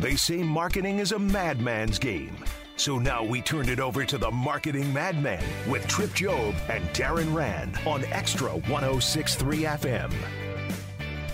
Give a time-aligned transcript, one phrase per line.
[0.00, 2.34] They say marketing is a madman's game.
[2.76, 7.34] So now we turned it over to the marketing madman with Trip Job and Darren
[7.34, 10.10] Rand on Xtra 1063 FM.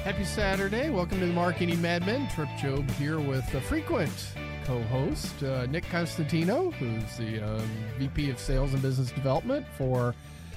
[0.03, 0.91] Happy Saturday.
[0.91, 2.29] Welcome to the Marketing Madmen.
[2.35, 4.33] Trip Job here with a frequent
[4.65, 7.63] co host, uh, Nick Constantino, who's the uh,
[8.01, 10.13] VP of Sales and Business Development for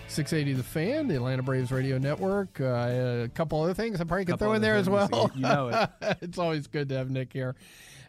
[0.07, 2.59] 680 The Fan, the Atlanta Braves Radio Network.
[2.59, 5.29] Uh, a couple other things I probably could throw in there as well.
[5.35, 5.67] You know
[6.01, 6.17] it.
[6.21, 7.55] it's always good to have Nick here.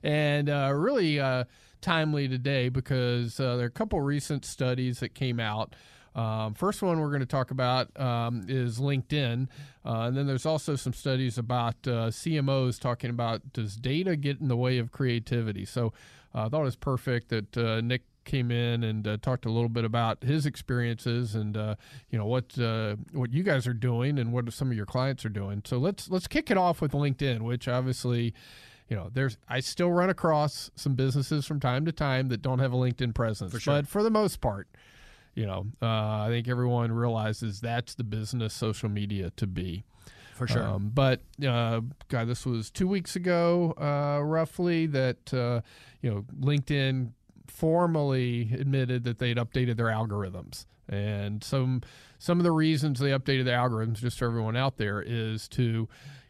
[0.03, 1.45] And uh, really uh,
[1.81, 5.75] timely today because uh, there are a couple recent studies that came out.
[6.15, 9.47] Um, first one we're going to talk about um, is LinkedIn,
[9.84, 14.41] uh, and then there's also some studies about uh, CMOs talking about does data get
[14.41, 15.65] in the way of creativity.
[15.65, 15.92] So
[16.35, 19.51] uh, I thought it was perfect that uh, Nick came in and uh, talked a
[19.51, 21.57] little bit about his experiences and
[22.11, 22.59] you know what
[23.12, 25.62] what you guys are doing and what some of your clients are doing.
[25.64, 28.35] So let's let's kick it off with LinkedIn, which obviously
[28.91, 32.58] you know, there's I still run across some businesses from time to time that don't
[32.58, 33.74] have a LinkedIn presence, For sure.
[33.77, 34.66] but for the most part,
[35.34, 35.86] you know, uh,
[36.24, 39.84] I think everyone realizes that's the business social media to be.
[40.34, 40.64] For sure.
[40.64, 45.61] Um, but uh, God, this was two weeks ago, uh, roughly, that uh,
[46.02, 47.12] you know LinkedIn
[47.46, 51.83] formally admitted that they'd updated their algorithms, and some
[52.18, 55.88] some of the reasons they updated the algorithms, just for everyone out there, is to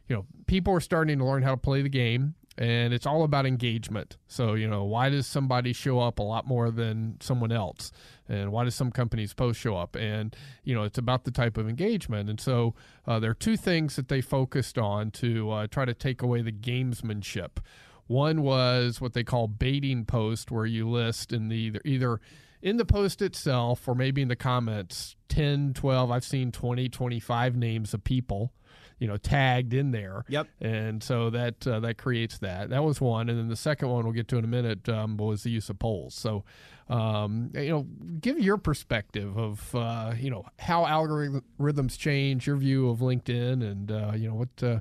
[0.08, 3.24] you know people are starting to learn how to play the game and it's all
[3.24, 4.18] about engagement.
[4.28, 7.90] So, you know, why does somebody show up a lot more than someone else?
[8.28, 9.96] And why does some companies post show up?
[9.96, 12.28] And, you know, it's about the type of engagement.
[12.28, 12.74] And so
[13.06, 16.42] uh, there are two things that they focused on to uh, try to take away
[16.42, 17.60] the gamesmanship.
[18.08, 22.20] One was what they call baiting post, where you list in the either
[22.60, 27.56] in the post itself or maybe in the comments 10, 12, I've seen 20, 25
[27.56, 28.52] names of people
[29.00, 30.24] you know tagged in there.
[30.28, 30.46] Yep.
[30.60, 32.70] And so that uh, that creates that.
[32.70, 35.16] That was one, and then the second one we'll get to in a minute um,
[35.16, 36.14] was the use of polls.
[36.14, 36.44] So,
[36.88, 37.86] um, you know,
[38.20, 43.90] give your perspective of uh, you know how algorithms change, your view of LinkedIn, and
[43.90, 44.62] uh, you know what.
[44.62, 44.80] Uh,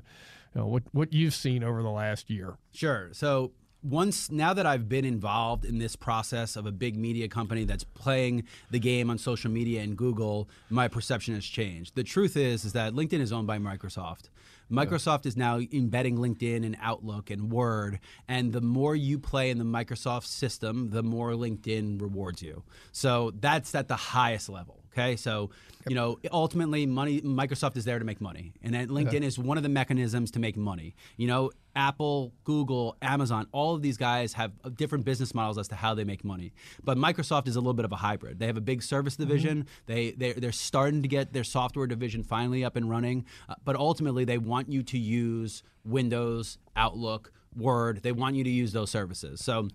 [0.52, 2.56] you know, what what you've seen over the last year.
[2.72, 3.10] Sure.
[3.12, 3.52] So
[3.82, 7.84] once now that I've been involved in this process of a big media company that's
[7.84, 11.94] playing the game on social media and Google, my perception has changed.
[11.94, 14.28] The truth is is that LinkedIn is owned by Microsoft.
[14.70, 17.98] Microsoft is now embedding LinkedIn and Outlook and Word,
[18.28, 22.62] and the more you play in the Microsoft system, the more LinkedIn rewards you.
[22.92, 24.79] So that's at the highest level.
[24.92, 25.50] Okay, so
[25.88, 27.20] you know ultimately, money.
[27.20, 30.40] Microsoft is there to make money, and then LinkedIn is one of the mechanisms to
[30.40, 30.94] make money.
[31.16, 35.76] You know, Apple, Google, Amazon, all of these guys have different business models as to
[35.76, 36.52] how they make money.
[36.82, 38.40] But Microsoft is a little bit of a hybrid.
[38.40, 39.66] They have a big service division.
[39.86, 43.24] They they they're starting to get their software division finally up and running.
[43.48, 48.02] Uh, but ultimately, they want you to use Windows, Outlook, Word.
[48.02, 49.40] They want you to use those services.
[49.40, 49.68] So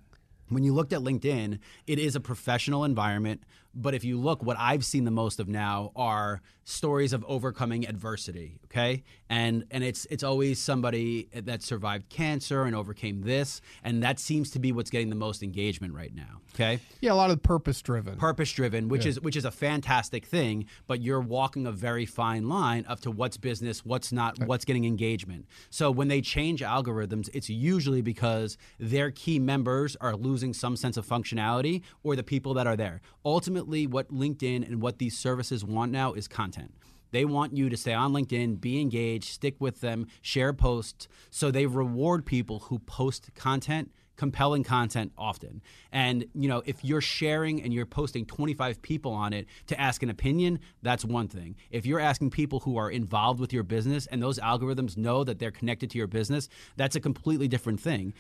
[0.50, 3.42] when you looked at LinkedIn, it is a professional environment.
[3.76, 7.88] But if you look, what I've seen the most of now are stories of overcoming
[7.88, 8.60] adversity.
[8.66, 14.20] Okay, and and it's it's always somebody that survived cancer and overcame this, and that
[14.20, 16.42] seems to be what's getting the most engagement right now.
[16.54, 18.16] Okay, Yeah, a lot of purpose driven.
[18.18, 22.48] purpose driven, which is which is a fantastic thing, but you're walking a very fine
[22.48, 25.46] line up to what's business, what's not, what's getting engagement.
[25.70, 30.98] So when they change algorithms, it's usually because their key members are losing some sense
[30.98, 33.02] of functionality or the people that are there.
[33.26, 36.74] Ultimately, what LinkedIn and what these services want now is content.
[37.12, 41.08] They want you to stay on LinkedIn, be engaged, stick with them, share posts.
[41.30, 45.62] So they reward people who post content compelling content often.
[45.92, 50.04] And you know, if you're sharing and you're posting 25 people on it to ask
[50.04, 51.56] an opinion, that's one thing.
[51.72, 55.40] If you're asking people who are involved with your business and those algorithms know that
[55.40, 58.14] they're connected to your business, that's a completely different thing.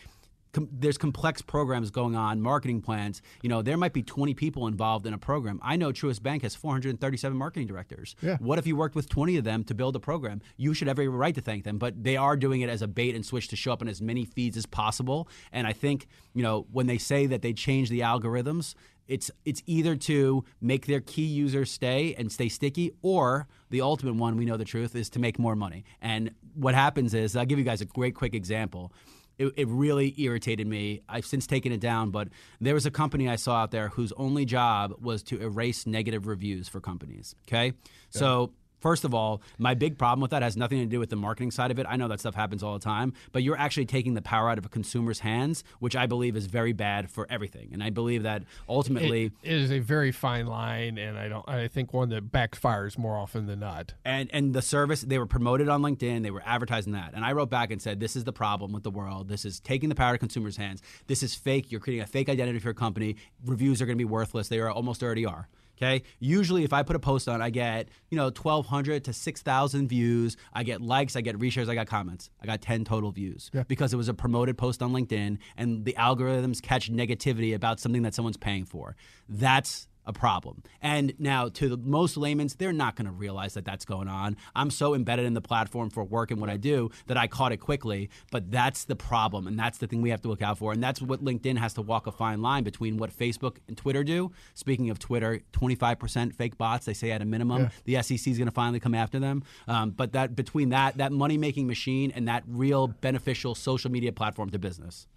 [0.55, 3.21] Com- there's complex programs going on, marketing plans.
[3.41, 5.59] You know, there might be 20 people involved in a program.
[5.61, 8.15] I know Truist Bank has 437 marketing directors.
[8.21, 8.37] Yeah.
[8.39, 10.41] What if you worked with 20 of them to build a program?
[10.55, 12.87] You should have every right to thank them, but they are doing it as a
[12.87, 15.27] bait and switch to show up in as many feeds as possible.
[15.51, 18.75] And I think, you know, when they say that they change the algorithms,
[19.07, 24.15] it's it's either to make their key users stay and stay sticky, or the ultimate
[24.15, 25.83] one, we know the truth, is to make more money.
[26.01, 28.93] And what happens is, I'll give you guys a great quick example
[29.37, 31.01] it, it really irritated me.
[31.09, 32.29] I've since taken it down, but
[32.61, 36.27] there was a company I saw out there whose only job was to erase negative
[36.27, 37.35] reviews for companies.
[37.47, 37.73] Okay,
[38.09, 38.51] so
[38.85, 41.49] First of all, my big problem with that has nothing to do with the marketing
[41.49, 41.87] side of it.
[41.89, 44.59] I know that stuff happens all the time, but you're actually taking the power out
[44.59, 47.69] of a consumer's hands, which I believe is very bad for everything.
[47.73, 51.49] And I believe that ultimately it, it is a very fine line, and I don't.
[51.49, 53.95] I think one that backfires more often than not.
[54.05, 57.31] And and the service they were promoted on LinkedIn, they were advertising that, and I
[57.31, 59.29] wrote back and said, "This is the problem with the world.
[59.29, 60.83] This is taking the power out of consumers' hands.
[61.07, 61.71] This is fake.
[61.71, 63.15] You're creating a fake identity for your company.
[63.43, 64.47] Reviews are going to be worthless.
[64.47, 66.03] They are almost already are." Okay.
[66.19, 70.37] Usually, if I put a post on, I get you know 1,200 to 6,000 views.
[70.53, 72.29] I get likes, I get reshares, I got comments.
[72.41, 73.63] I got 10 total views Yeah.
[73.67, 78.03] because it was a promoted post on LinkedIn, and the algorithms catch negativity about something
[78.03, 78.95] that someone's paying for.
[79.27, 80.63] That's a problem.
[80.81, 84.37] And now, to the most layman's, they're not going to realize that that's going on.
[84.55, 87.51] I'm so embedded in the platform for work and what I do that I caught
[87.51, 88.09] it quickly.
[88.31, 90.71] But that's the problem, and that's the thing we have to look out for.
[90.71, 94.03] And that's what LinkedIn has to walk a fine line between what Facebook and Twitter
[94.03, 94.31] do.
[94.53, 96.85] Speaking of Twitter, 25% fake bots.
[96.85, 99.43] They say at a minimum, the SEC is going to finally come after them.
[99.67, 104.11] Um, but that between that that money making machine and that real beneficial social media
[104.11, 105.07] platform to business.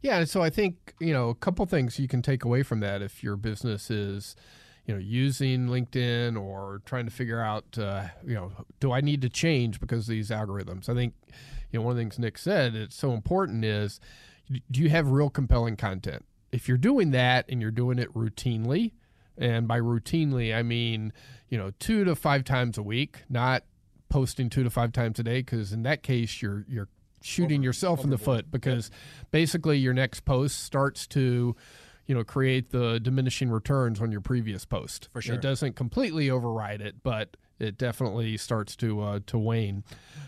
[0.00, 2.80] Yeah, and so I think you know a couple things you can take away from
[2.80, 4.36] that if your business is,
[4.88, 8.50] you know, using LinkedIn or trying to figure out, uh, you know,
[8.80, 10.88] do I need to change because of these algorithms?
[10.88, 11.12] I think,
[11.70, 14.00] you know, one of the things Nick said it's so important is,
[14.70, 16.24] do you have real compelling content?
[16.52, 18.92] If you're doing that and you're doing it routinely,
[19.36, 21.12] and by routinely I mean,
[21.50, 23.64] you know, two to five times a week, not
[24.08, 26.88] posting two to five times a day, because in that case you're you're
[27.20, 28.90] shooting yourself in the foot because
[29.32, 31.54] basically your next post starts to
[32.08, 35.36] you know create the diminishing returns on your previous post For sure.
[35.36, 39.84] it doesn't completely override it but it definitely starts to uh, to wane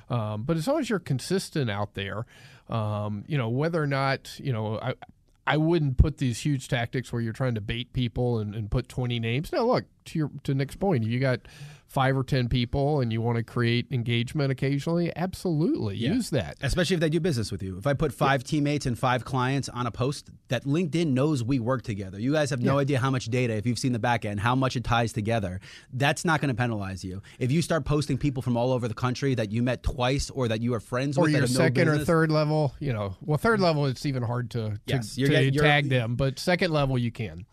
[0.08, 2.26] um, but as long as you're consistent out there
[2.68, 4.94] um, you know whether or not you know I,
[5.46, 8.88] I wouldn't put these huge tactics where you're trying to bait people and, and put
[8.88, 9.50] 20 names.
[9.50, 11.02] Now, look to your to Nick's point.
[11.02, 11.40] You got
[11.90, 15.12] five or 10 people and you want to create engagement occasionally.
[15.16, 16.56] Absolutely, use that.
[16.62, 17.76] Especially if they do business with you.
[17.78, 21.58] If I put five teammates and five clients on a post, that LinkedIn knows we
[21.58, 22.20] work together.
[22.20, 24.54] You guys have no idea how much data, if you've seen the back end, how
[24.54, 25.60] much it ties together.
[25.92, 27.22] That's not going to penalize you.
[27.40, 30.46] If you start posting people from all over the country that you met twice or
[30.46, 33.16] that you are friends Or with, your have no second or third level, you know.
[33.20, 36.38] Well, third level it's even hard to, Yes, to you're get- you're- tag them, but
[36.38, 37.46] second level you can.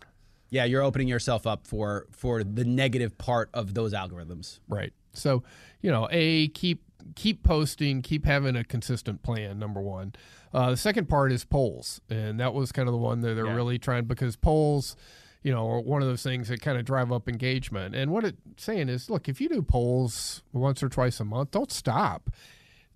[0.49, 4.59] Yeah, you're opening yourself up for for the negative part of those algorithms.
[4.67, 4.93] Right.
[5.13, 5.43] So,
[5.81, 6.83] you know, a keep
[7.15, 9.59] keep posting, keep having a consistent plan.
[9.59, 10.13] Number one.
[10.53, 13.45] Uh, the second part is polls, and that was kind of the one that they're
[13.45, 13.55] Yeah.
[13.55, 14.95] really trying because polls,
[15.43, 17.95] you know, are one of those things that kind of drive up engagement.
[17.95, 21.51] And what it's saying is, look, if you do polls once or twice a month,
[21.51, 22.29] don't stop.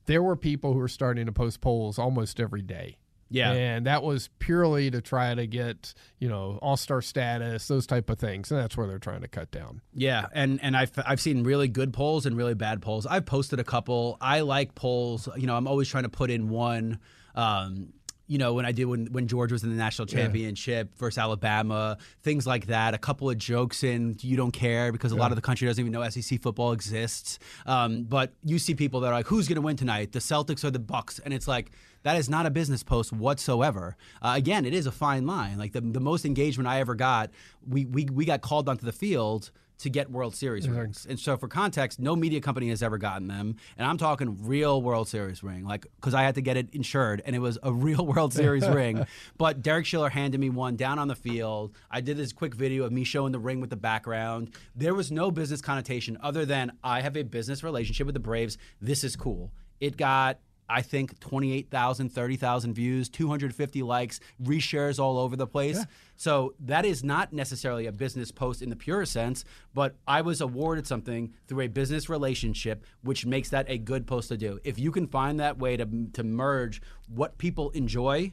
[0.06, 2.98] There were people who were starting to post polls almost every day.
[3.32, 3.54] Yeah.
[3.54, 8.10] And that was purely to try to get, you know, all star status, those type
[8.10, 8.52] of things.
[8.52, 9.82] And that's where they're trying to cut down.
[9.94, 13.06] Yeah, and and I've I've seen really good polls and really bad polls.
[13.06, 14.18] I've posted a couple.
[14.20, 15.30] I like polls.
[15.38, 17.00] You know, I'm always trying to put in one.
[17.34, 17.94] Um,
[18.28, 21.98] you know, when I did when when Georgia was in the national championship versus Alabama,
[22.24, 22.94] things like that.
[22.94, 24.16] A couple of jokes in.
[24.22, 27.40] You don't care because a lot of the country doesn't even know SEC football exists.
[27.66, 30.14] Um, but you see people that are like, "Who's going to win tonight?
[30.14, 31.72] The Celtics or the Bucks?" And it's like.
[32.04, 33.96] That is not a business post whatsoever.
[34.22, 35.58] Uh, again, it is a fine line.
[35.58, 37.32] Like the, the most engagement I ever got,
[37.68, 41.08] we, we, we got called onto the field to get World Series rings.
[41.10, 43.56] And so, for context, no media company has ever gotten them.
[43.78, 47.22] And I'm talking real World Series ring, like because I had to get it insured,
[47.26, 49.06] and it was a real World Series ring.
[49.38, 51.76] But Derek Schiller handed me one down on the field.
[51.90, 54.52] I did this quick video of me showing the ring with the background.
[54.76, 58.60] There was no business connotation other than I have a business relationship with the Braves.
[58.80, 59.52] This is cool.
[59.80, 60.38] It got
[60.70, 65.86] I think 28,000, 30,000 views, 250 likes, reshares all over the place.
[66.16, 70.40] So that is not necessarily a business post in the purest sense, but I was
[70.40, 74.60] awarded something through a business relationship, which makes that a good post to do.
[74.64, 78.32] If you can find that way to, to merge what people enjoy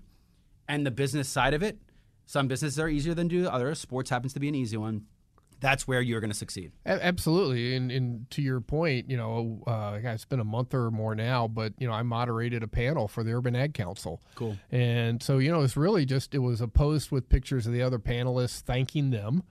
[0.69, 1.79] and the business side of it,
[2.27, 3.81] some businesses are easier than do others.
[3.81, 5.07] Sports happens to be an easy one.
[5.61, 6.71] That's where you're going to succeed.
[6.87, 11.17] Absolutely, and, and to your point, you know, uh, it's been a month or more
[11.17, 14.23] now, but you know, I moderated a panel for the Urban Ag Council.
[14.37, 14.57] Cool.
[14.71, 17.83] And so, you know, it's really just it was a post with pictures of the
[17.83, 19.43] other panelists thanking them,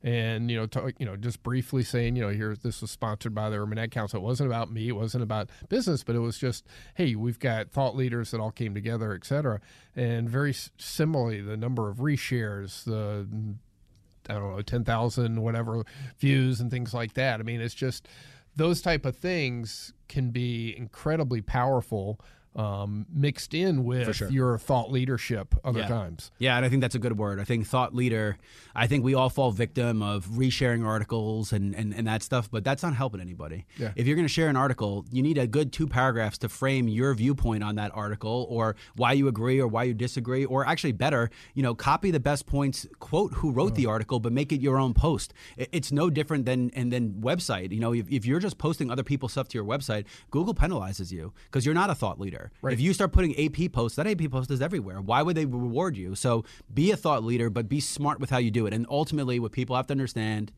[0.00, 3.34] and you know, to, you know, just briefly saying, you know, here this was sponsored
[3.34, 4.20] by the Urban Ag Council.
[4.20, 7.72] It wasn't about me, it wasn't about business, but it was just, hey, we've got
[7.72, 9.60] thought leaders that all came together, et cetera.
[9.96, 13.26] And very similarly, the number of reshares, the
[14.28, 15.84] I don't know, 10,000 whatever
[16.18, 17.40] views and things like that.
[17.40, 18.08] I mean, it's just
[18.56, 22.20] those type of things can be incredibly powerful
[22.56, 24.30] um, mixed in with sure.
[24.30, 25.88] your thought leadership other Yeah.
[25.88, 26.30] times.
[26.38, 27.38] Yeah, and I think that's a good word.
[27.38, 28.36] I think thought leader.
[28.74, 32.64] I think we all fall victim of resharing articles and, and, and that stuff, but
[32.64, 33.66] that's not helping anybody.
[33.76, 33.92] Yeah.
[33.96, 36.88] If you're going to share an article, you need a good two paragraphs to frame
[36.88, 40.92] your viewpoint on that article or why you agree or why you disagree, or actually
[40.92, 44.60] better, you know, copy the best points, quote who wrote the article, but make it
[44.60, 45.32] your own post.
[45.56, 47.72] It's no different than and then website.
[47.72, 51.12] You know, if, if you're just posting other people's stuff to your website, Google penalizes
[51.12, 52.37] you because you're not a thought leader.
[52.62, 52.72] Right.
[52.72, 55.00] If you start putting AP posts, that AP post is everywhere.
[55.00, 56.14] Why would they reward you?
[56.14, 58.72] So be a thought leader, but be smart with how you do it.
[58.74, 60.52] And ultimately, what people have to understand,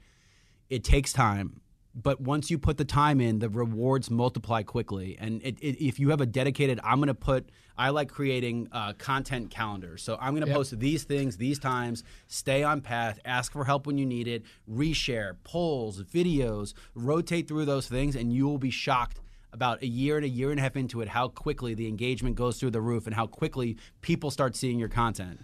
[0.68, 1.60] it takes time.
[1.92, 5.16] But once you put the time in, the rewards multiply quickly.
[5.18, 8.68] And it, it, if you have a dedicated, I'm going to put, I like creating
[8.70, 10.00] uh, content calendars.
[10.04, 10.56] So I'm going to Yep.
[10.56, 14.44] post these things, these times, stay on path, ask for help when you need it,
[14.70, 19.20] reshare, polls, videos, rotate through those things, and you will be shocked
[19.52, 22.36] about a year and a year and a half into it how quickly the engagement
[22.36, 25.40] goes through the roof and how quickly people start seeing your content.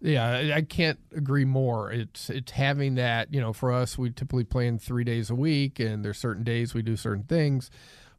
[0.00, 1.90] Yeah, I- can't agree more.
[1.90, 5.80] It's it's having that, you know, for us, we typically plan three days a week,
[5.80, 7.70] and there's certain days we do certain things.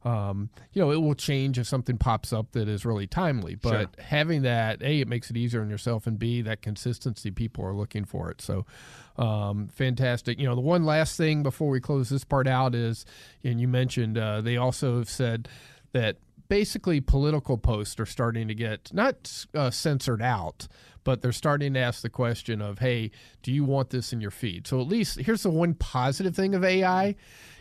[0.04, 3.56] Um, you know, it will change if something pops up that is really timely.
[3.56, 7.64] But having that, A, it makes it easier on yourself, and B, that consistency, people
[7.64, 8.40] are looking for it.
[8.40, 8.64] So,
[9.16, 10.38] um, fantastic.
[10.38, 13.04] You know, the one last thing before we close this part out is,
[13.42, 15.48] and you mentioned uh, they also have said
[15.92, 16.16] that
[16.48, 20.66] basically political posts are starting to get not uh, censored out,
[21.04, 23.10] but they're starting to ask the question of, hey,
[23.42, 24.66] do you want this in your feed?
[24.66, 27.14] So at least here's the one positive thing of AI.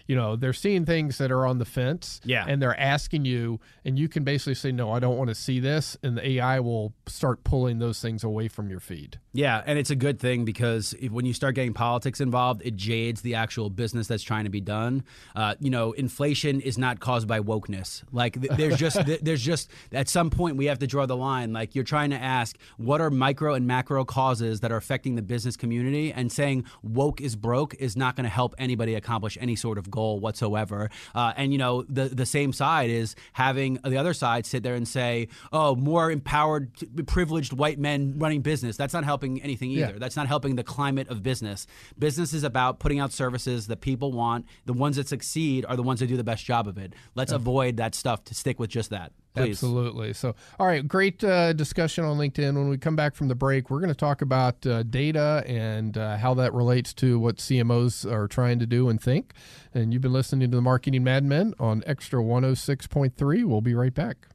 [0.08, 2.46] You know, they're seeing things that are on the fence, Yeah.
[2.48, 5.60] and they're asking you, and you can basically say, "No, I don't want to see
[5.60, 9.20] this," and the AI will start pulling those things away from your feed.
[9.34, 12.76] Yeah, and it's a good thing because if, when you start getting politics involved, it
[12.76, 15.04] jades the actual business that's trying to be done.
[15.36, 18.04] Uh, you know, inflation is not caused by wokeness.
[18.12, 21.18] Like th- there's just th- there's just at some point we have to draw the
[21.18, 21.52] line.
[21.54, 25.22] Like you're trying to ask what are micro and macro causes that are affecting the
[25.22, 29.56] business community, and saying woke is broke is not going to help anybody accomplish any
[29.58, 30.90] sort of goal whatsoever.
[31.14, 34.76] Uh, and you know, the the same side is having the other side sit there
[34.76, 36.72] and say, oh, more empowered,
[37.08, 38.78] privileged white men running business.
[38.78, 39.94] That's not helping anything either.
[39.94, 40.00] Yeah.
[40.00, 41.68] That's not helping the climate of business.
[41.98, 44.46] Business is about putting out services that people want.
[44.66, 46.94] The ones that succeed are the ones that do the best job of it.
[47.16, 49.12] Let's avoid that stuff to stick with just that.
[49.38, 49.52] Please.
[49.52, 50.14] Absolutely.
[50.14, 52.56] So, all right, great uh, discussion on LinkedIn.
[52.56, 55.98] When we come back from the break, we're going to talk about uh, data and
[55.98, 59.34] uh, how that relates to what CMOs are trying to do and think.
[59.74, 63.46] And you've been listening to the Marketing Madmen on Xtra 106.3.
[63.46, 64.28] We'll be right back.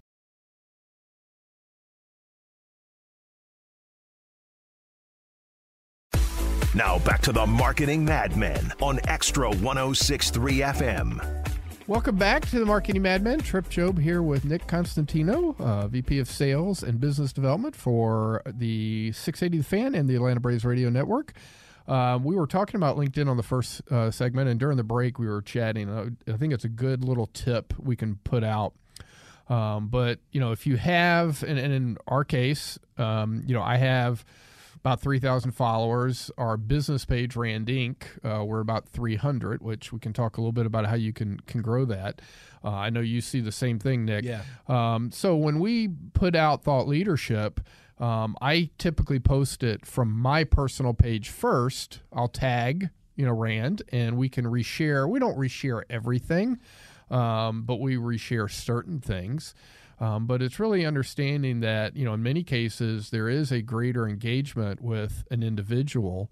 [6.75, 11.52] Now back to the Marketing Madmen on Xtra 1063 FM.
[11.89, 13.41] Welcome back to the Marketing Madmen.
[13.41, 19.11] Trip Job here with Nick Constantino, uh, VP of Sales and Business Development for the
[19.11, 21.33] 680 The Fan and the Atlanta Braves Radio Network.
[21.89, 25.19] Um, we were talking about LinkedIn on the first uh, segment, and during the break,
[25.19, 25.91] we were chatting.
[25.91, 28.75] Uh, I think it's a good little tip we can put out.
[29.49, 33.63] Um, but you know, if you have, and, and in our case, um, you know,
[33.63, 34.25] I have
[34.85, 36.31] about 3,000 followers.
[36.37, 40.53] Our business page, Rand Inc., uh, we're about 300, which we can talk a little
[40.53, 42.21] bit about how you can can grow that.
[42.65, 44.25] Uh, I know you see the same thing, Nick.
[44.25, 44.43] Yeah.
[44.67, 47.61] Um, so when we put out thought leadership,
[47.99, 52.01] um, I typically post it from my personal page first.
[52.13, 55.09] I'll tag, you know, Rand, and we can reshare.
[55.09, 56.59] We don't reshare everything,
[57.09, 59.55] um, but we reshare certain things.
[60.03, 64.09] Um, but it's really understanding that, you know, in many cases, there is a greater
[64.09, 66.29] engagement with an individual.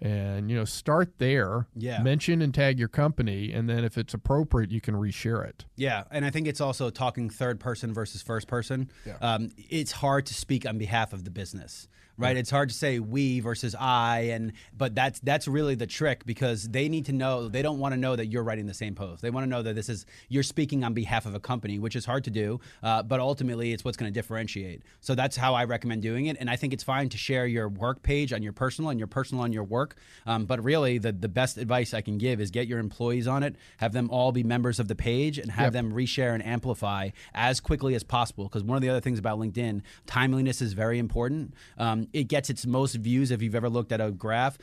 [0.00, 2.02] And, you know, start there, Yeah.
[2.02, 3.52] mention and tag your company.
[3.52, 5.64] And then if it's appropriate, you can reshare it.
[5.76, 8.90] Yeah, and I think it's also talking third person versus first person.
[9.22, 12.36] Um, it's hard to speak on behalf of the business, right?
[12.36, 16.68] It's hard to say we versus I, and but that's that's really the trick because
[16.68, 17.48] they need to know.
[17.48, 19.22] They don't want to know that you're writing the same post.
[19.22, 21.96] They want to know that this is you're speaking on behalf of a company, which
[21.96, 24.82] is hard to do, uh, but ultimately it's what's going to differentiate.
[25.00, 27.68] So that's how I recommend doing it, and I think it's fine to share your
[27.68, 29.96] work page on your personal and your personal on your work.
[30.26, 33.42] Um, but really, the the best advice I can give is get your employees on
[33.42, 35.72] it, have them all be members of the page, and have Yep.
[35.72, 38.44] them reshare and amplify as quickly as possible.
[38.44, 41.54] Because one of the other things about LinkedIn, timeliness is very important.
[41.78, 44.58] Um, it gets its most views if you've ever looked at a graph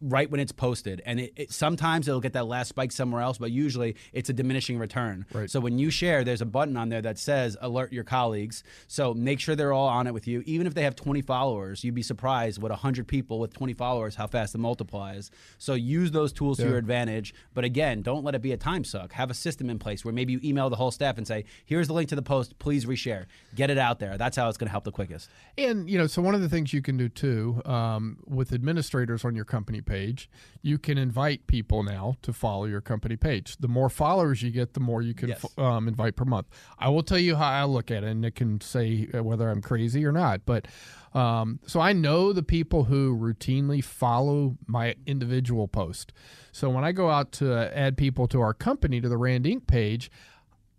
[0.00, 1.02] right when it's posted.
[1.06, 4.32] And it, it, sometimes it'll get that last spike somewhere else but usually it's a
[4.32, 5.26] diminishing return.
[5.32, 5.50] Right.
[5.50, 8.62] so when you share there's a button on there that says alert your colleagues.
[8.86, 10.42] So make sure they're all on it with you.
[10.46, 14.14] Even if they have 20 followers you'd be surprised what 100 people with 20 followers
[14.16, 15.30] how fast it multiplies.
[15.58, 17.34] So use those tools to your advantage.
[17.54, 19.12] But again don't let it be a time suck.
[19.12, 21.86] Have a system in place where maybe you email the whole staff and say here's
[21.86, 22.58] the link to the post.
[22.58, 23.26] Please reshare.
[23.54, 24.18] Get it out there.
[24.18, 25.28] That's how it's going to help the quickest.
[25.56, 29.24] And you know, so one of the things you can do too, um, with administrators
[29.24, 30.28] on your company page,
[30.62, 33.56] you can invite people now to follow your company page.
[33.58, 35.44] The more followers you get, the more you can Yes.
[35.44, 36.46] f- um, invite per month.
[36.78, 39.48] I will tell you how I look at it, and it can say uh, whether
[39.50, 40.44] I'm crazy or not.
[40.46, 40.66] But
[41.12, 46.12] um, so I know the people who routinely follow my individual post.
[46.52, 49.66] So when I go out to add people to our company to the Rand Inc.
[49.66, 50.10] page,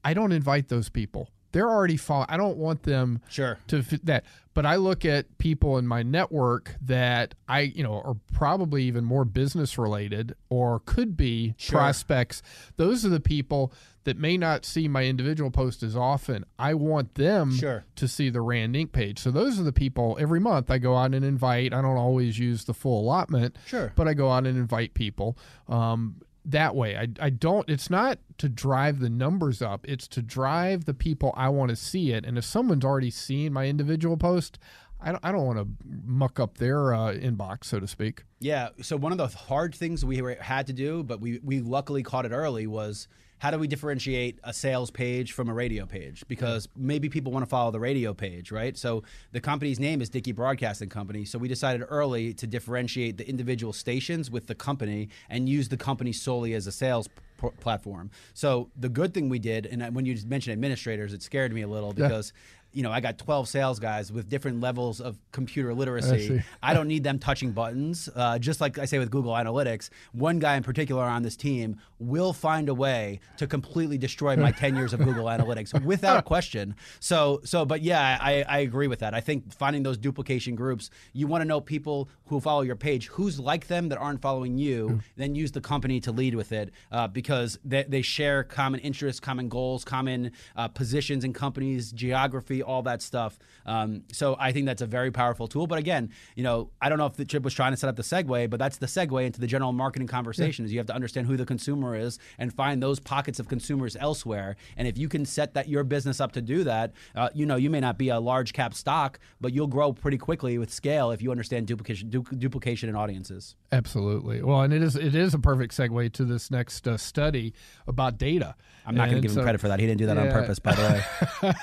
[0.04, 1.30] I don't invite those people.
[1.56, 2.26] They're already follow.
[2.28, 3.58] I don't want them Sure.
[3.68, 4.26] to fit that.
[4.54, 9.06] But I look at people in my network that I, you know, are probably even
[9.06, 11.80] more business related or could be Sure.
[11.80, 12.42] prospects.
[12.76, 13.72] Those are the people
[14.04, 16.44] that may not see my individual post as often.
[16.60, 17.86] I want them Sure.
[17.96, 18.92] to see the Rand Inc.
[18.92, 19.18] page.
[19.20, 21.74] So those are the people every month I go out and invite.
[21.74, 23.94] I don't always use the full allotment, Sure.
[23.96, 25.38] but I go out and invite people.
[25.70, 27.68] Um, that way, I, I don't.
[27.70, 29.86] It's not to drive the numbers up.
[29.88, 32.26] It's to drive the people I want to see it.
[32.26, 34.60] And if someone's already seen my individual post,
[35.02, 35.68] I don't, I don't want to
[36.06, 38.24] muck up their uh, inbox, so to speak.
[38.40, 38.70] Yeah.
[38.82, 42.26] So one of the hard things we had to do, but we we luckily caught
[42.26, 46.24] it early, was how do we differentiate a sales page from a radio page?
[46.28, 48.78] Because maybe people want to follow the radio page, right?
[48.78, 51.26] So the company's name is Dickey Broadcasting Company.
[51.26, 55.78] So we decided early to differentiate the individual stations with the company and use the
[55.78, 57.10] company solely as a sales
[57.42, 58.10] p- platform.
[58.34, 61.68] So the good thing we did, and when you mentioned administrators, it scared me a
[61.68, 62.34] little because.
[62.76, 66.28] You know, I got 12 sales guys with different levels of computer literacy.
[66.28, 66.42] see.
[66.62, 68.10] I don't need them touching buttons.
[68.14, 71.78] Uh, just like I say with Google Analytics, one guy in particular on this team
[72.00, 76.76] will find a way to completely destroy my 10 years of Google Analytics without question.
[77.00, 79.14] So, so, but yeah, I, I agree with that.
[79.14, 83.08] I think finding those duplication groups, you want to know people who follow your page,
[83.08, 86.72] who's like them that aren't following you, then use the company to lead with it
[86.92, 92.62] uh, because they, they share common interests, common goals, common uh, positions in companies, geography,
[92.66, 93.38] all that stuff.
[93.66, 95.68] Um, so I think that's a very powerful tool.
[95.68, 97.96] But again, you know, I don't know if the Trip was trying to set up
[97.96, 100.66] the segue, but that's the segue into the general marketing conversation.
[100.66, 103.96] Is you have to understand who the consumer is and find those pockets of consumers
[103.96, 104.56] elsewhere.
[104.78, 107.56] And if you can set that your business up to do that, uh, you know,
[107.56, 111.12] you may not be a large cap stock, but you'll grow pretty quickly with scale
[111.12, 113.56] if you understand duplication, du- duplication in audiences.
[113.72, 114.42] Absolutely.
[114.42, 117.54] Well, and it is it is a perfect segue to this next uh, study
[117.88, 118.56] about data.
[118.86, 119.80] I'm not going to And give him credit for that.
[119.80, 121.04] He didn't do that on purpose, by the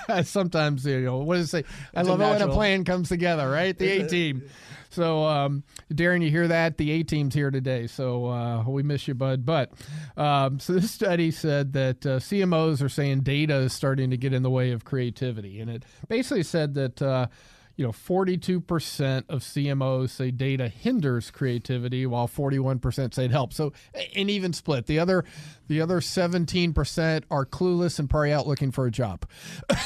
[0.08, 0.22] way.
[0.24, 1.64] Sometimes you know what does it say?
[1.94, 3.76] I It's a love it when a plan comes together, right?
[3.76, 4.42] The A team.
[4.90, 6.76] So, um, Darren, you hear that?
[6.76, 9.46] The A team's here today, so uh, we miss you, bud.
[9.46, 9.72] But
[10.18, 14.34] um, so this study said that uh, CMOs are saying data is starting to get
[14.34, 17.00] in the way of creativity, and it basically said that.
[17.00, 17.26] Uh,
[17.82, 23.56] you know, 42% of CMOs say data hinders creativity, while 41% say it helps.
[23.56, 23.72] So
[24.14, 24.86] an even split.
[24.86, 25.24] The other,
[25.66, 29.26] the other 17% are clueless and probably out looking for a job.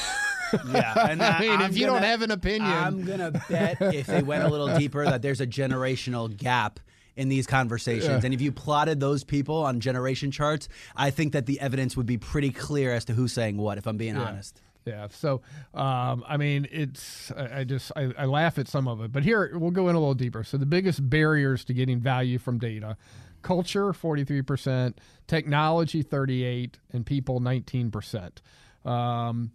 [0.71, 4.07] Yeah, and I mean, I'm if you don't have an opinion, I'm gonna bet if
[4.07, 6.79] they went a little deeper that there's a generational gap
[7.17, 8.23] in these conversations.
[8.23, 12.05] And if you plotted those people on generation charts, I think that the evidence would
[12.05, 13.77] be pretty clear as to who's saying what.
[13.77, 14.61] If I'm being honest.
[14.87, 15.07] Yeah.
[15.11, 15.41] So,
[15.73, 19.23] um, I mean, it's I, I just I, I laugh at some of it, but
[19.23, 20.43] here we'll go in a little deeper.
[20.45, 22.95] So, the biggest barriers to getting value from data:
[23.41, 28.41] culture, forty-three percent; technology, thirty-eight; and people, nineteen percent.
[28.85, 29.51] Um,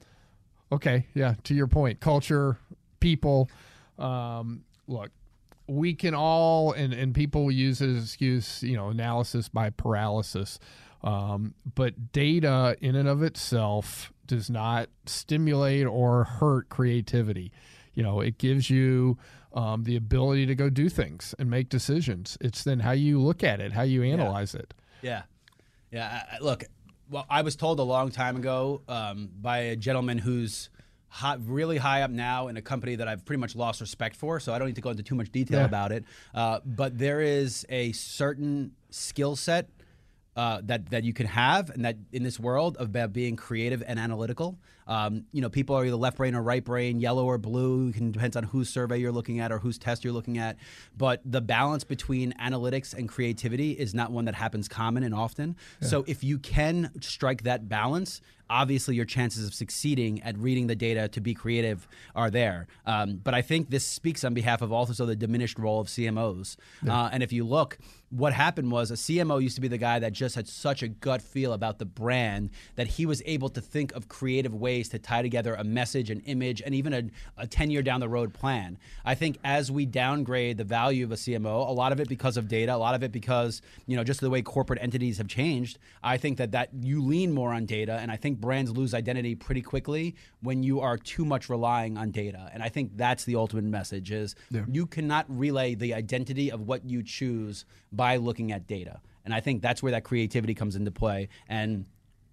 [0.70, 1.34] okay, yeah.
[1.44, 2.58] To your point, culture,
[3.00, 3.48] people.
[3.98, 5.10] Um, look,
[5.66, 10.58] we can all and, and people use it as excuse you know analysis by paralysis
[11.02, 17.52] um, but data in and of itself does not stimulate or hurt creativity
[17.92, 19.18] you know it gives you
[19.52, 23.44] um, the ability to go do things and make decisions it's then how you look
[23.44, 25.22] at it how you analyze it Yeah,
[25.90, 26.24] yeah.
[26.32, 26.64] I, I- look,
[27.10, 30.70] well, I was told a long time ago um, by a gentleman who's
[31.08, 34.40] hot, really high up now in a company that I've pretty much lost respect for.
[34.40, 35.66] So I don't need to go into too much detail Yeah.
[35.66, 36.04] about it.
[36.34, 39.68] Uh, but there is a certain skill set.
[40.34, 43.82] Uh, that that you can have, and that in this world of about being creative
[43.86, 47.38] and analytical, Um, you know, people are either left brain or right brain, yellow or
[47.38, 47.88] blue.
[47.88, 50.56] It can depends on whose survey you're looking at or whose test you're looking at.
[50.96, 55.56] But the balance between analytics and creativity is not one that happens common and often.
[55.80, 55.88] Yeah.
[55.88, 58.20] So if you can strike that balance,
[58.52, 62.66] obviously your chances of succeeding at reading the data to be creative are there.
[62.84, 66.56] Um, but I think this speaks on behalf of also the diminished role of CMOs.
[66.82, 67.04] Yeah.
[67.04, 67.78] Uh, and if you look,
[68.10, 70.88] what happened was a CMO used to be the guy that just had such a
[70.88, 74.98] gut feel about the brand that he was able to think of creative ways to
[74.98, 77.02] tie together a message, an image, and even a,
[77.36, 78.78] a 10 year down the road plan.
[79.04, 82.36] I think as we downgrade the value of a CMO, a lot of it because
[82.36, 85.28] of data, a lot of it because, you know, just the way corporate entities have
[85.28, 87.98] changed, I think that, that you lean more on data.
[88.00, 92.10] And I think brands lose identity pretty quickly when you are too much relying on
[92.10, 92.50] data.
[92.52, 94.64] And I think that's the ultimate message is yeah.
[94.68, 99.00] you cannot relay the identity of what you choose by looking at data.
[99.24, 101.28] And I think that's where that creativity comes into play.
[101.48, 101.86] And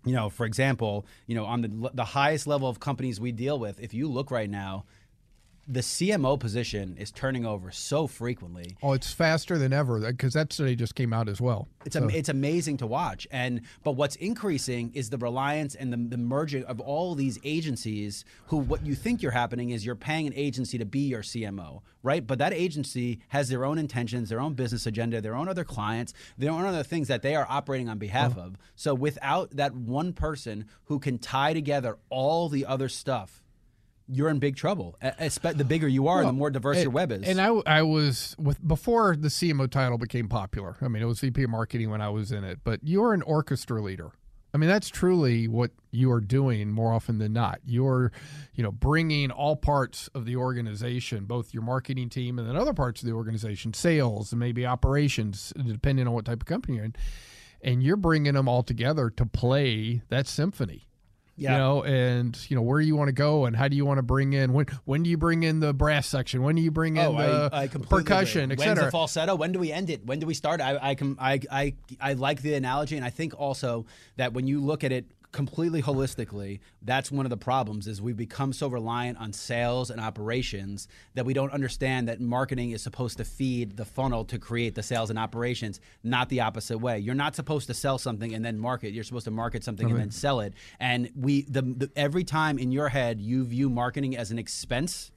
[0.10, 3.60] you know, for example, you know, on the the highest level of companies we deal
[3.60, 4.86] with, if you look right now,
[5.72, 8.76] the CMO position is turning over so frequently.
[8.82, 11.68] Oh, it's faster than ever because that study just came out as well.
[11.86, 12.04] It's so.
[12.04, 16.18] am, it's amazing to watch, and but what's increasing is the reliance and the, the
[16.18, 18.26] merging of all these agencies.
[18.48, 21.82] Who what you think you're happening is you're paying an agency to be your CMO,
[22.02, 22.26] right?
[22.26, 26.16] But that agency has their own intentions, their own business agenda, their own other clients,
[26.36, 28.42] their own other things that they are operating on behalf oh.
[28.42, 28.58] of.
[28.76, 33.44] So without that one person who can tie together all the other stuff
[34.12, 34.98] you're in big trouble.
[35.02, 37.24] The bigger you are, well, the more diverse and, your web is.
[37.24, 40.76] And I, I was with before the CMO title became popular.
[40.82, 42.60] I mean, it was VP of marketing when I was in it.
[42.64, 44.12] But you're an orchestra leader.
[44.52, 47.60] I mean, that's truly what you are doing more often than not.
[47.66, 48.12] You're,
[48.56, 52.74] you know, bringing all parts of the organization, both your marketing team and then other
[52.74, 56.86] parts of the organization, sales and maybe operations, depending on what type of company you're
[56.86, 56.96] in,
[57.62, 60.89] and you're bringing them all together to play that symphony
[61.40, 61.54] yeah.
[61.54, 63.98] you know, and you know where you want to go and how do you want
[63.98, 66.44] to bring in when when do you bring in the brass section?
[66.44, 68.76] When do you bring in oh, the I, I percussion, etc.
[68.76, 69.36] When's the falsetto?
[69.36, 70.06] When do we end it?
[70.06, 70.62] When do we start?
[70.62, 73.86] I I, can, I I I like the analogy, and I think also
[74.18, 78.18] that when you look at it completely holistically that's one of the problems is we've
[78.18, 83.18] become so reliant on sales and operations that we don't understand that marketing is supposed
[83.18, 86.98] to feed the funnel to create the sales and operations not the opposite way.
[86.98, 88.94] You're not supposed to sell something and then market.
[88.94, 90.54] You're supposed to market something and then sell it.
[90.80, 95.12] And we the, the every time in your head you view marketing as an expense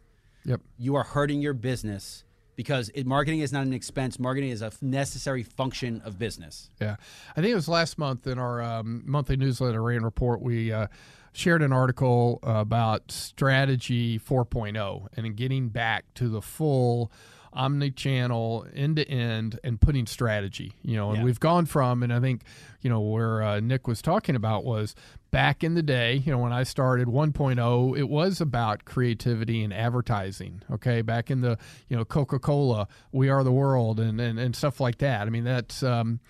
[0.44, 0.60] yep.
[0.78, 2.24] you are hurting your business
[2.56, 4.18] because it, marketing is not an expense.
[4.18, 6.70] Marketing is a necessary function of business.
[6.80, 6.96] Yeah,
[7.36, 10.72] I think it was last month in our um, monthly newsletter and report we.
[10.72, 10.88] Uh,
[11.34, 17.10] shared an article about strategy 4.0 and getting back to the full
[17.54, 21.24] omni-channel end to end and putting strategy you know and yeah.
[21.24, 22.42] we've gone from and i think
[22.80, 24.94] you know where uh, nick was talking about was
[25.32, 29.72] back in the day you know when i started 1.0 it was about creativity and
[29.72, 31.02] advertising okay?
[31.02, 34.98] Back in the you know coca-cola we are the world and and, and stuff like
[34.98, 35.22] that.
[35.22, 36.20] I mean that's um,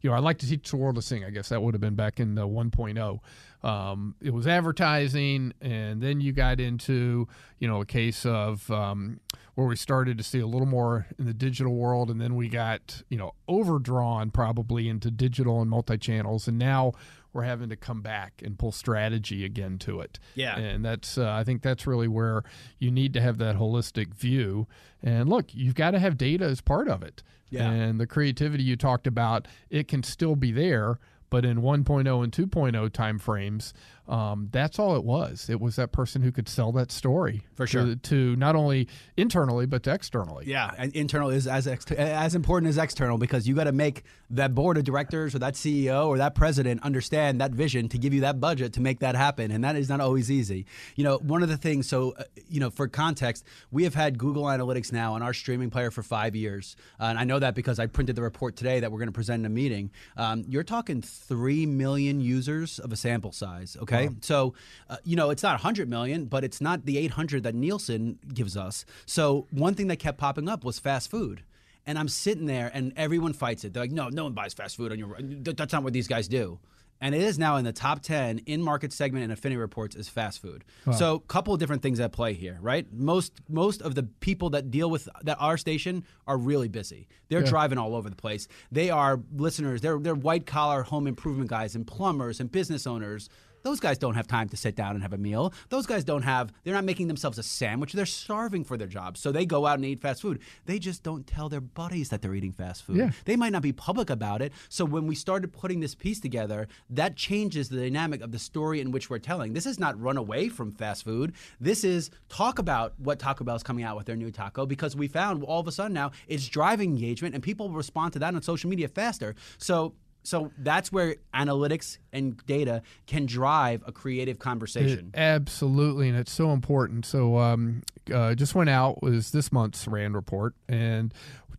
[0.00, 1.80] you know i'd like to teach the world to sing i guess that would have
[1.80, 3.20] been back in the 1.0
[3.64, 9.20] um, it was advertising, and then you got into you know a case of um,
[9.54, 12.48] where we started to see a little more in the digital world, and then we
[12.48, 16.92] got you know overdrawn probably into digital and multi channels, and now
[17.32, 20.18] we're having to come back and pull strategy again to it.
[20.34, 22.44] Yeah, and that's uh, I think that's really where
[22.78, 24.66] you need to have that holistic view.
[25.02, 27.22] And look, you've got to have data as part of it.
[27.50, 27.70] Yeah.
[27.70, 32.32] And the creativity you talked about, it can still be there, but in 1.0 and
[32.32, 33.74] 2.0 time frames,
[34.08, 35.48] um, that's all it was.
[35.48, 38.88] It was that person who could sell that story for sure to, to not only
[39.16, 40.46] internally but to externally.
[40.46, 44.02] Yeah, and internal is as ex- as important as external because you got to make
[44.30, 48.12] that board of directors or that CEO or that president understand that vision to give
[48.12, 50.66] you that budget to make that happen, and that is not always easy.
[50.96, 51.88] You know, one of the things.
[51.88, 55.70] So, uh, you know, for context, we have had Google Analytics now on our streaming
[55.70, 58.80] player for five years, uh, and I know that because I printed the report today
[58.80, 59.90] that we're going to present in a meeting.
[60.16, 63.76] Um, you're talking three million users of a sample size.
[63.80, 63.91] Okay.
[63.92, 64.54] Okay, so
[64.88, 68.56] uh, you know it's not 100 million, but it's not the 800 that Nielsen gives
[68.56, 68.84] us.
[69.06, 71.42] So one thing that kept popping up was fast food.
[71.84, 73.72] And I'm sitting there, and everyone fights it.
[73.74, 75.16] They're like, "No, no one buys fast food on your.
[75.20, 76.60] That's not what these guys do."
[77.02, 80.08] and it is now in the top 10 in market segment and affinity reports is
[80.08, 80.92] fast food wow.
[80.94, 84.48] so a couple of different things at play here right most most of the people
[84.50, 87.50] that deal with that our station are really busy they're yeah.
[87.50, 91.74] driving all over the place they are listeners they're they're white collar home improvement guys
[91.74, 93.28] and plumbers and business owners
[93.62, 95.52] Those guys don't have time to sit down and have a meal.
[95.68, 97.92] Those guys don't have, they're not making themselves a sandwich.
[97.92, 99.20] They're starving for their jobs.
[99.20, 100.40] So they go out and eat fast food.
[100.66, 102.96] They just don't tell their buddies that they're eating fast food.
[102.96, 103.10] Yeah.
[103.24, 104.52] They might not be public about it.
[104.68, 108.80] So when we started putting this piece together, that changes the dynamic of the story
[108.80, 109.52] in which we're telling.
[109.52, 111.32] This is not run away from fast food.
[111.60, 114.96] This is talk about what Taco Bell is coming out with their new taco because
[114.96, 118.34] we found all of a sudden now it's driving engagement and people respond to that
[118.34, 119.34] on social media faster.
[119.58, 125.10] So so that's where analytics and data can drive a creative conversation.
[125.12, 127.06] It- absolutely, and it's so important.
[127.06, 127.82] So, um,
[128.12, 131.12] uh, just went out was this month's Rand report, and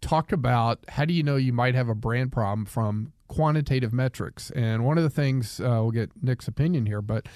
[0.04, 4.52] talked about how do you know you might have a brand problem from quantitative metrics.
[4.52, 7.28] And one of the things uh, we'll get Nick's opinion here, but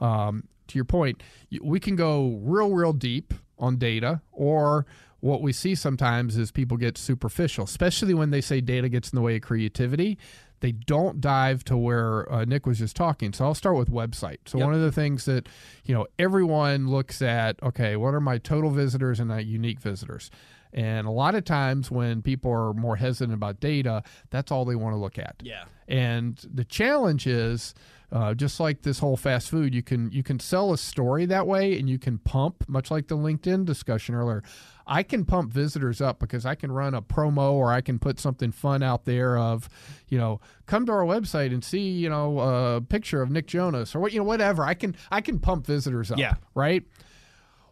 [0.00, 1.22] um, to your point,
[1.60, 4.86] we can go real, real deep on data, or
[5.24, 9.16] what we see sometimes is people get superficial, especially when they say data gets in
[9.16, 10.18] the way of creativity.
[10.60, 13.32] They don't dive to where uh, Nick was just talking.
[13.32, 14.40] So I'll start with website.
[14.44, 14.66] So Yep.
[14.66, 15.48] one of the things that
[15.86, 20.30] you know everyone looks at, okay, what are my total visitors and my unique visitors?
[20.74, 24.74] And a lot of times when people are more hesitant about data, that's all they
[24.74, 25.36] want to look at.
[25.42, 25.64] Yeah.
[25.88, 27.74] And the challenge is,
[28.12, 31.46] uh, just like this whole fast food, you can you can sell a story that
[31.46, 34.42] way, and you can pump, much like the LinkedIn discussion earlier.
[34.86, 38.20] I can pump visitors up because I can run a promo or I can put
[38.20, 39.68] something fun out there of,
[40.08, 43.94] you know, come to our website and see, you know, a picture of Nick Jonas
[43.94, 44.64] or what, you know, whatever.
[44.64, 46.18] I can I can pump visitors up.
[46.18, 46.34] Yeah.
[46.54, 46.84] Right.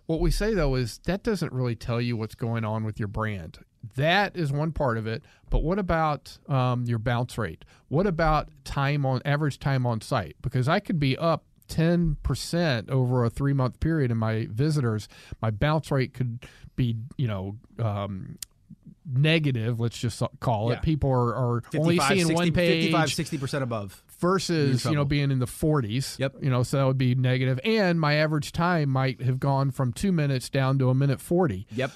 [0.06, 3.08] What we say though is that doesn't really tell you what's going on with your
[3.08, 3.58] brand.
[3.96, 7.64] That is one part of it, but what about um, your bounce rate?
[7.88, 10.36] What about time on average time on site?
[10.40, 15.08] Because I could be up ten percent over a three month period in my visitors.
[15.40, 18.38] My bounce rate could be, you know, um,
[19.10, 19.80] negative.
[19.80, 20.74] Let's just call it.
[20.74, 20.80] Yeah.
[20.80, 23.08] People are, are only seeing 60, one page 55,
[23.50, 24.02] 60% above.
[24.20, 26.36] versus you know being in the 40s Yep.
[26.40, 29.92] you know so that would be negative and my average time might have gone from
[29.92, 31.90] two minutes down to a minute 40 Yep.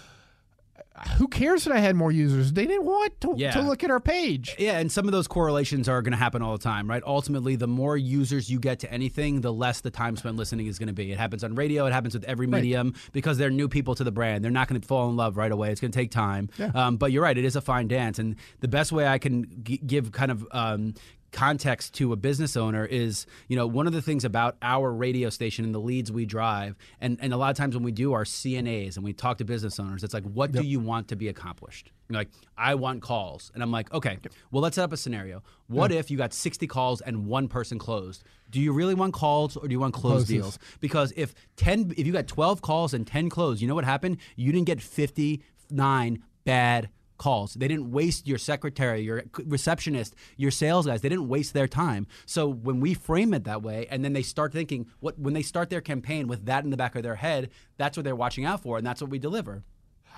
[1.18, 3.50] Who cares that i had more users they didn't want to, Yeah.
[3.52, 6.42] to look at our page Yeah, and some of those correlations are going to happen
[6.42, 7.02] all the time, right?
[7.06, 10.78] Ultimately, the more users you get to anything, the less the time spent listening is
[10.78, 11.12] going to be.
[11.12, 14.10] It happens on radio, it happens with every medium because they're new people to the
[14.12, 14.42] brand.
[14.44, 15.70] They're not going to fall in love right away.
[15.70, 16.48] It's going to take time.
[16.58, 16.70] Yeah.
[16.74, 18.18] Um, but you're right, it is a fine dance.
[18.18, 20.94] And the best way I can g- give kind of um,
[21.32, 25.28] context to a business owner is you know one of the things about our radio
[25.28, 28.12] station and the leads we drive and, and a lot of times when we do
[28.12, 31.16] our cnas and we talk to business owners it's like what do you want to
[31.16, 31.92] be accomplished?
[32.08, 33.50] You're like i want calls.
[33.54, 34.18] And i'm like okay
[34.50, 35.42] well let's set up a scenario.
[35.68, 38.22] What if you got 60 calls and one person closed?
[38.50, 40.28] Do you really want calls or do you want closed Closes.
[40.28, 40.58] deals?
[40.80, 44.18] Because if 10 if you got 12 calls and 10 closed you know what happened?
[44.36, 47.54] You didn't get 59 bad calls.
[47.54, 51.00] They didn't waste your secretary, your receptionist, your sales guys.
[51.00, 52.06] They didn't waste their time.
[52.26, 55.42] So when we frame it that way, and then they start thinking what when they
[55.42, 58.44] start their campaign with that in the back of their head, that's what they're watching
[58.44, 59.64] out for, and that's what we deliver.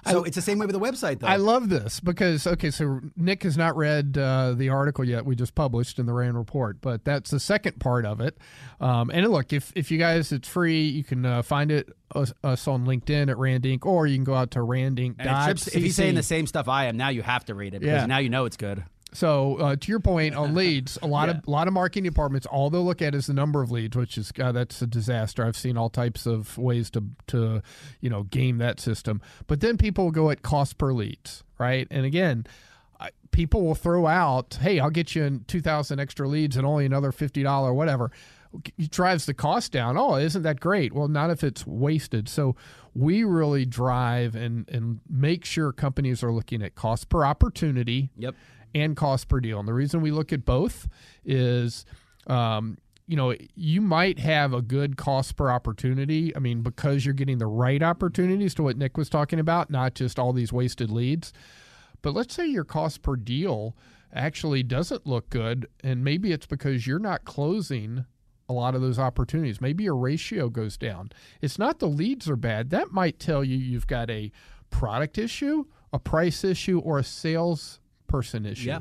[0.07, 1.27] So it's the same way with the website, though.
[1.27, 5.35] I love this because okay, so Nick has not read uh, the article yet we
[5.37, 8.39] just published in the Rand report, but that's the second part of it.
[8.81, 10.83] Um, and look, if if you guys, it's free.
[10.83, 13.85] You can uh, find it us, us on LinkedIn at Rand Inc.
[13.85, 15.17] or you can go out to Randinc.
[15.19, 17.81] and if, he's saying the same stuff I am, now you have to read it
[17.81, 18.07] because Yeah.
[18.07, 18.85] now you know it's good.
[19.13, 21.37] So uh, to your point on leads, a lot Yeah.
[21.39, 23.97] of a lot of marketing departments, all they'll look at is the number of leads,
[23.97, 25.45] which is God, that's a disaster.
[25.45, 27.63] I've seen all types of ways to to
[28.01, 29.21] you know game that system.
[29.47, 31.87] But then people will go at cost per leads, right?
[31.91, 32.47] And again.
[33.31, 36.85] People will throw out, "Hey, I'll get you in two thousand extra leads and only
[36.87, 38.11] another fifty dollar, whatever."
[38.79, 39.97] It drives the cost down.
[39.99, 40.93] Oh, isn't that great?
[40.95, 42.29] Well, not if it's wasted.
[42.29, 42.57] So
[42.95, 48.35] we really drive and and make sure companies are looking at cost per opportunity Yep.
[48.75, 49.59] And cost per deal.
[49.59, 50.89] And the reason we look at both
[51.25, 51.85] is,
[52.27, 56.35] um, you know, you might have a good cost per opportunity.
[56.37, 59.95] I mean, because you're getting the right opportunities to what Nick was talking about, not
[59.95, 61.33] just all these wasted leads.
[62.03, 63.77] But let's say your cost per deal
[64.13, 68.05] actually doesn't look good, and maybe it's because you're not closing
[68.49, 69.61] a lot of those opportunities.
[69.61, 71.11] Maybe your ratio goes down.
[71.43, 72.71] It's not the leads are bad.
[72.71, 74.33] That might tell you you've got a
[74.71, 78.69] product issue, a price issue, or a sales person issue.
[78.69, 78.81] Yeah.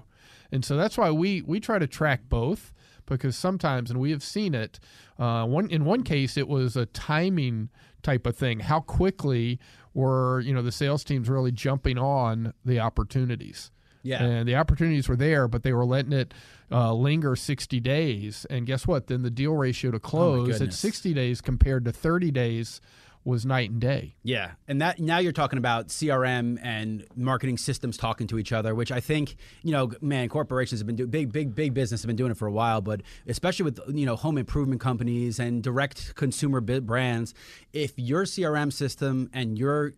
[0.52, 2.74] And so that's why we we try to track both
[3.06, 4.80] because sometimes, and we have seen it.
[5.18, 7.70] Uh, one in one case, it was a timing
[8.04, 8.62] type of thing.
[8.62, 9.60] How quickly
[9.94, 13.72] were you know the sales teams really jumping on the opportunities?
[14.04, 14.24] Yeah.
[14.24, 16.34] And the opportunities were there, but they were letting it
[16.72, 18.46] uh, linger 60 days.
[18.50, 19.08] And guess what?
[19.08, 22.80] Then the deal ratio to close at 60 days compared to 30 days
[23.28, 24.16] was night and day.
[24.24, 28.74] Yeah, and that now you're talking about CRM and marketing systems talking to each other,
[28.74, 32.08] which I think you know, man, corporations have been doing big, big, big business have
[32.08, 35.62] been doing it for a while, but especially with you know home improvement companies and
[35.62, 37.34] direct consumer brands,
[37.74, 39.92] if your CRM system and your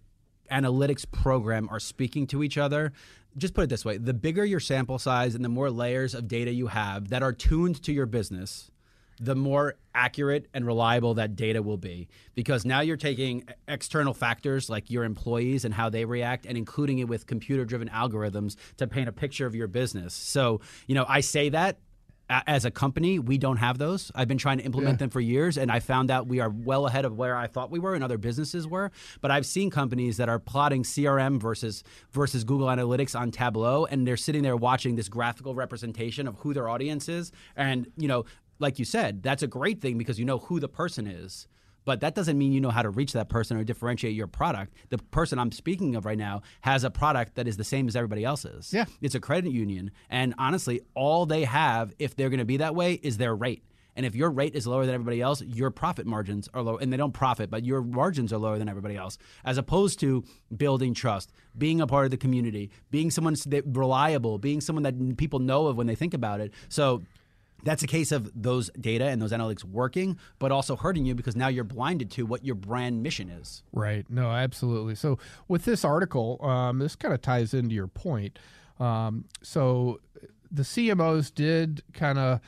[0.52, 2.92] analytics program are speaking to each other,
[3.38, 6.28] just put it this way: the bigger your sample size and the more layers of
[6.28, 8.72] data you have that are tuned to your business
[9.20, 14.70] the more accurate and reliable that data will be because now you're taking external factors
[14.70, 18.88] like your employees and how they react and including it with computer driven algorithms to
[18.88, 20.14] paint a picture of your business.
[20.14, 21.80] So, you know, I say that
[22.30, 24.12] as a company, we don't have those.
[24.14, 24.98] I've been trying to implement yeah.
[24.98, 27.72] them for years, and I found out we are well ahead of where I thought
[27.72, 28.92] we were and other businesses were.
[29.20, 34.08] But I've seen companies that are plotting CRM versus versus Google Analytics on Tableau, and
[34.08, 38.26] they're sitting there watching this graphical representation of who their audience is, and you know
[38.60, 41.48] like you said, that's a great thing because you know who the person is.
[41.86, 44.76] But that doesn't mean you know how to reach that person or differentiate your product.
[44.90, 47.96] The person I'm speaking of right now has a product that is the same as
[47.96, 48.72] everybody else's.
[48.74, 48.86] Yeah.
[49.02, 49.92] It's a credit union.
[50.10, 53.64] And honestly, all they have, if they're going to be that way, is their rate.
[53.96, 56.78] And if your rate is lower than everybody else, your profit margins are low.
[56.78, 59.18] And they don't profit, but your margins are lower than everybody else.
[59.44, 60.24] As opposed to
[60.56, 65.40] building trust, being a part of the community, being someone reliable, being someone that people
[65.40, 66.54] know of when they think about it.
[66.70, 67.04] So
[67.64, 71.36] that's a case of those data and those analytics working, but also hurting you because
[71.36, 73.64] now you're blinded to what your brand mission is.
[73.74, 74.06] Right.
[74.10, 74.96] No, absolutely.
[74.96, 75.18] So
[75.48, 78.40] with this article, um, this kind of ties into your point.
[78.80, 80.00] Um, so
[80.52, 82.40] the CMOs did kind of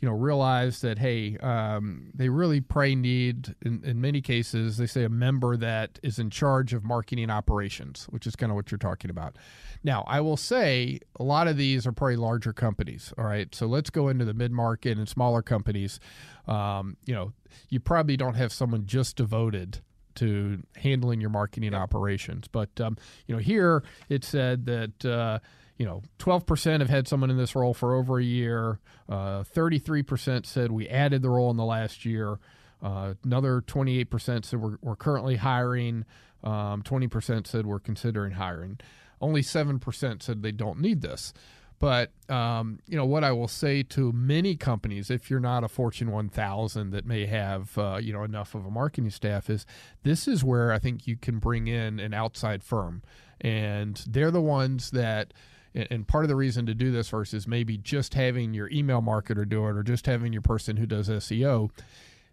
[0.00, 4.86] you know realize that hey um, they really pray need in, in many cases they
[4.86, 8.70] say a member that is in charge of marketing operations which is kind of what
[8.70, 9.36] you're talking about
[9.82, 13.66] now i will say a lot of these are probably larger companies all right so
[13.66, 16.00] let's go into the mid-market and smaller companies
[16.48, 17.32] um, you know
[17.68, 19.80] you probably don't have someone just devoted
[20.14, 25.38] to handling your marketing operations but um, you know here it said that uh,
[25.80, 28.80] you know, 12% have had someone in this role for over a year.
[29.08, 32.38] Uh, 33% said we added the role in the last year.
[32.82, 36.04] Uh, another 28% said we're, we're currently hiring.
[36.44, 38.78] Um, 20% said we're considering hiring.
[39.20, 41.32] Only 7% said they don't need this.
[41.80, 45.68] But um, you know what I will say to many companies, if you're not a
[45.68, 49.64] Fortune 1000 that may have uh, you know enough of a marketing staff, is
[50.02, 53.02] this is where I think you can bring in an outside firm,
[53.40, 55.32] and they're the ones that
[55.74, 59.48] and part of the reason to do this versus maybe just having your email marketer
[59.48, 61.70] do it or just having your person who does SEO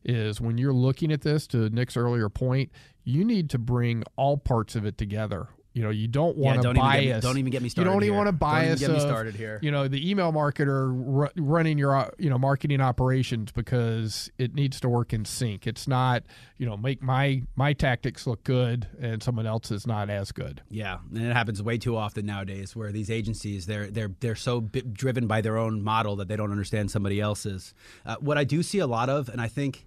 [0.04, 2.71] is when you're looking at this to Nick's earlier point,
[3.04, 6.70] you need to bring all parts of it together you know, you don't want to
[6.70, 7.24] yeah, bias.
[7.24, 7.88] Me, don't even get me started.
[7.88, 8.80] You don't even want to bias.
[8.80, 9.60] Don't even get me started here.
[9.62, 14.56] You know, the email marketer r- running your uh, you know marketing operations because it
[14.56, 15.68] needs to work in sync.
[15.68, 16.24] It's not
[16.58, 20.63] you know make my my tactics look good and someone else is not as good.
[20.72, 24.62] Yeah, and it happens way too often nowadays where these agencies they're they're they're so
[24.62, 27.76] driven by their own model that they don't understand somebody else's.
[28.04, 29.86] Uh, what I do see a lot of, and I think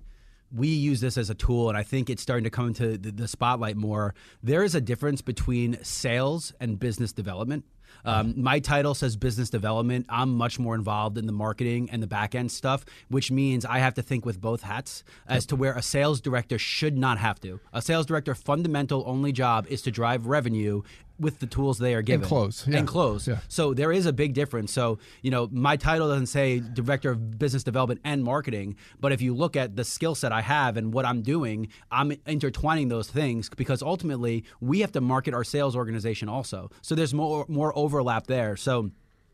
[0.53, 3.29] we use this as a tool, and I think it's starting to come into the,
[3.29, 4.15] spotlight more.
[4.43, 7.65] There is a difference between sales and business development.
[8.05, 10.07] Um, my title says business development.
[10.09, 13.79] I'm much more involved in the marketing and the back end stuff, which means I
[13.79, 17.41] have to think with both hats as to where a sales director should not have
[17.41, 17.61] to.
[17.73, 20.83] A sales director fundamental only job is to drive revenue
[21.21, 22.79] with the tools they are given and close yeah.
[22.79, 23.29] and close.
[23.29, 23.39] Yeah.
[23.49, 24.73] So there is a big difference.
[24.73, 29.21] So you know, my title doesn't say director of business development and marketing, but if
[29.21, 33.09] you look at the skill set I have and what I'm doing, I'm intertwining those
[33.09, 36.71] things because ultimately we have to market our sales organization also.
[36.83, 38.57] So there's more more overlap there.
[38.57, 38.91] So.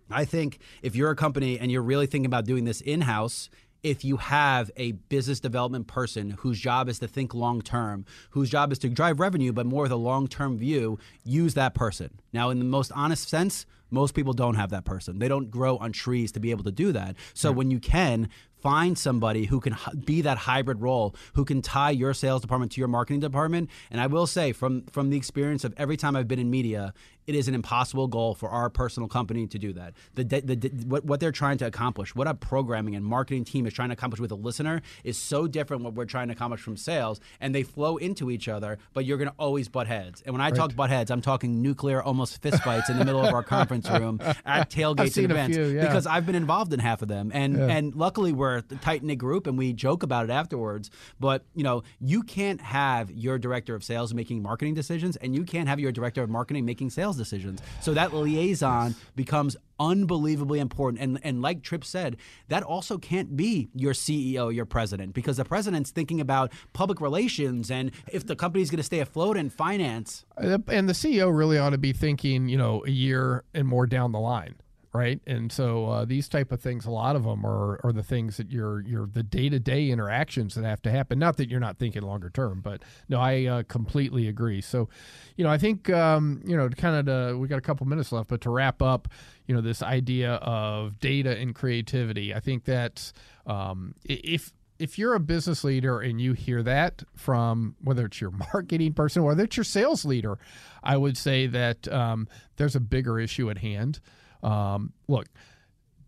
[0.08, 3.50] I think if you're a company and you're really thinking about doing this in house
[3.82, 8.50] if you have a business development person whose job is to think long term, whose
[8.50, 12.10] job is to drive revenue, but more with a long term view, use that person.
[12.32, 15.18] Now, in the most honest sense, most people don't have that person.
[15.18, 17.14] They don't grow on trees to be able to do that.
[17.34, 18.28] So when you can,
[18.66, 22.80] find somebody who can be that hybrid role, who can tie your sales department to
[22.80, 23.70] your marketing department.
[23.92, 26.92] And I will say, from from the experience of every time I've been in media,
[27.26, 29.94] it is an impossible goal for our personal company to do that.
[30.14, 33.66] The, the, the, what, what they're trying to accomplish, what a programming and marketing team
[33.66, 36.60] is trying to accomplish with a listener, is so different what we're trying to accomplish
[36.60, 38.78] from sales, and they flow into each other.
[38.92, 40.22] But you're going to always butt heads.
[40.24, 40.54] And when I right.
[40.54, 44.20] talk butt heads, I'm talking nuclear, almost fistfights in the middle of our conference room
[44.46, 45.86] at tailgates and events few, yeah.
[45.86, 47.30] because I've been involved in half of them.
[47.34, 47.66] And yeah.
[47.66, 50.90] and luckily we're a tight knit group and we joke about it afterwards.
[51.18, 55.44] But you know, you can't have your director of sales making marketing decisions, and you
[55.44, 57.60] can't have your director of marketing making sales sales decisions.
[57.80, 61.02] So that liaison becomes unbelievably important.
[61.02, 62.16] And and like Trip said,
[62.48, 67.70] that also can't be your CEO, your president, because the president's thinking about public relations
[67.70, 70.24] and if the company's going to stay afloat in finance.
[70.36, 74.12] And the CEO really ought to be thinking, you know, a year and more down
[74.12, 74.54] the line
[74.92, 75.20] right?
[75.26, 78.36] And so uh, these type of things, a lot of them are, are the things
[78.38, 81.18] that you're you're the day to day interactions that have to happen.
[81.18, 84.60] Not that you're not thinking longer term, but no, I uh, completely agree.
[84.60, 84.88] So,
[85.36, 88.28] you know, I think um, you know, kind of we got a couple minutes left,
[88.28, 89.08] but to wrap up,
[89.46, 93.12] you know, this idea of data and creativity, I think that
[93.46, 98.30] um, if if you're a business leader and you hear that from whether it's your
[98.52, 100.38] marketing person or whether it's your sales leader,
[100.82, 104.00] I would say that um, there's a bigger issue at hand.
[104.46, 105.26] Um, look,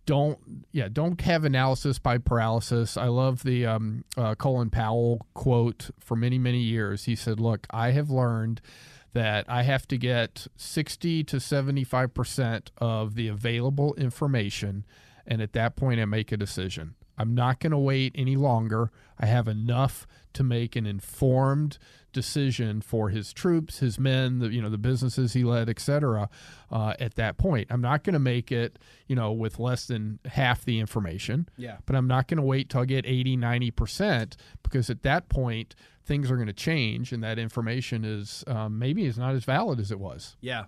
[0.07, 0.39] don't
[0.73, 2.97] yeah don't have analysis by paralysis.
[2.97, 7.05] I love the um, uh, colin powell quote for many many years.
[7.05, 8.63] He said look i have learned
[9.13, 14.87] that i have to get 60 to 75 percent of the available information
[15.27, 18.91] and at that point i make a decision i'm not going to wait any longer
[19.19, 21.79] i have enough to make an informed
[22.13, 26.29] decision for his troops, his men, the you know the businesses he led, etc.
[26.71, 30.19] Uh, at that point, I'm not going to make it you know with less than
[30.25, 31.49] half the information.
[31.57, 31.77] Yeah.
[31.87, 35.29] But I'm not going to wait till I get 80, 90 percent because at that
[35.29, 39.45] point things are going to change and that information is um, maybe is not as
[39.45, 40.37] valid as it was.
[40.41, 40.65] Yeah.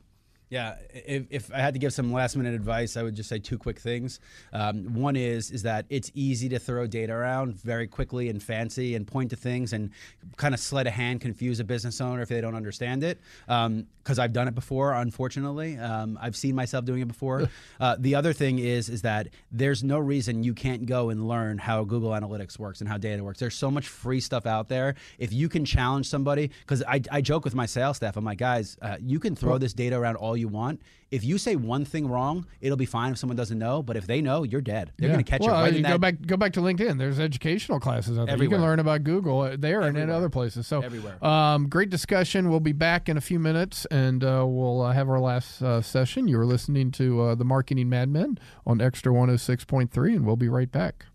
[0.51, 3.39] Yeah, if, if, I had to give some last minute advice, I would just say
[3.39, 4.19] two quick things.
[4.53, 8.97] Um, one is is that it's easy to throw data around very quickly and fancy
[8.97, 9.91] and point to things and
[10.37, 13.21] kind of sleight of hand confuse a business owner if they don't understand it.
[13.47, 13.87] Because um,
[14.19, 17.49] I've done it before, unfortunately, um, I've seen myself doing it before.
[17.81, 21.59] uh, the other thing is is that there's no reason you can't go and learn
[21.59, 23.39] how Google Analytics works and how data works.
[23.39, 24.97] There's so much free stuff out there.
[25.17, 28.39] If you can challenge somebody, because I, I joke with my sales staff, I'm like,
[28.39, 30.81] guys, uh, you can throw this data around all you want.
[31.11, 33.83] If you say one thing wrong, it'll be fine if someone doesn't know.
[33.83, 34.93] But if they know, you're dead.
[34.97, 35.15] They're Yeah.
[35.15, 36.01] going to catch well, you right you in go that.
[36.01, 36.99] back go back to LinkedIn.
[36.99, 38.41] There's educational classes out there.
[38.43, 40.67] You can learn about Google uh, there and in other places.
[40.67, 41.23] So Everywhere.
[41.25, 42.49] Um, great discussion.
[42.49, 45.83] We'll be back in a few minutes, and uh, we'll uh, have our last uh,
[45.83, 46.29] session.
[46.29, 51.07] You're listening to uh, the Marketing Madmen on Xtra 106.3, and we'll be right back.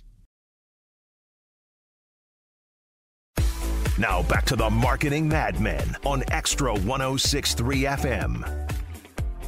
[3.97, 8.64] Now back to the Marketing Madmen on Xtra 1063 FM.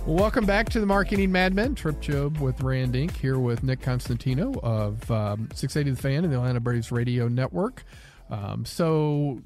[0.08, 1.76] Welcome back to the Marketing Madmen.
[1.76, 3.12] Trip Job with Rand Inc.
[3.12, 7.84] here with Nick Constantino of um, 680 The Fan and the Atlanta Braves Radio Network.
[8.30, 9.42] Um, so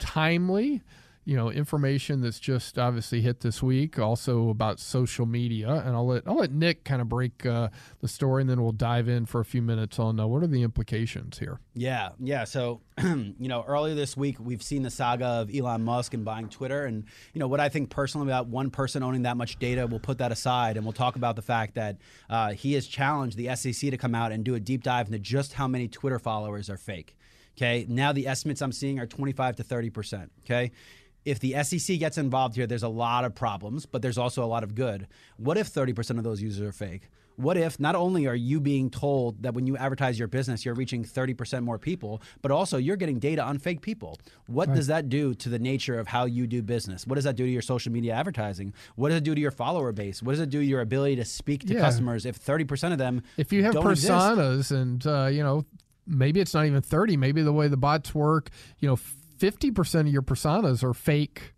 [0.00, 0.82] timely,
[1.24, 3.98] you know, information that's just obviously hit this week.
[3.98, 7.68] Also about social media, and I'll let I'll let Nick kind of break uh,
[8.00, 10.46] the story, and then we'll dive in for a few minutes on uh, what are
[10.48, 11.60] the implications here.
[11.74, 12.44] Yeah, yeah.
[12.44, 16.48] So, you know, earlier this week, we've seen the saga of Elon Musk and buying
[16.48, 16.84] Twitter.
[16.84, 20.00] And, you know, what I think personally about one person owning that much data, we'll
[20.00, 21.96] put that aside and we'll talk about the fact that
[22.28, 25.18] uh, he has challenged the SEC to come out and do a deep dive into
[25.18, 27.16] just how many Twitter followers are fake.
[27.56, 27.86] Okay.
[27.88, 30.28] Now, the estimates I'm seeing are 25 to 30%.
[30.44, 30.72] Okay.
[31.24, 34.46] If the SEC gets involved here, there's a lot of problems, but there's also a
[34.46, 35.06] lot of good.
[35.36, 37.08] What if 30% of those users are fake?
[37.36, 40.74] What if not only are you being told that when you advertise your business, you're
[40.74, 44.18] reaching 30% more people, but also you're getting data on fake people?
[44.48, 47.06] What does that do to the nature of how you do business?
[47.06, 48.74] What does that do to your social media advertising?
[48.96, 50.22] What does it do to your follower base?
[50.22, 51.80] What does it do to your ability to speak to Yeah.
[51.80, 54.12] customers if 30% of them if you have don't exist?
[54.12, 55.64] personas and uh, you know
[56.06, 58.50] maybe it's not even 30 maybe the way the bots work
[58.80, 58.98] you know
[59.42, 61.54] 50% of your personas are fake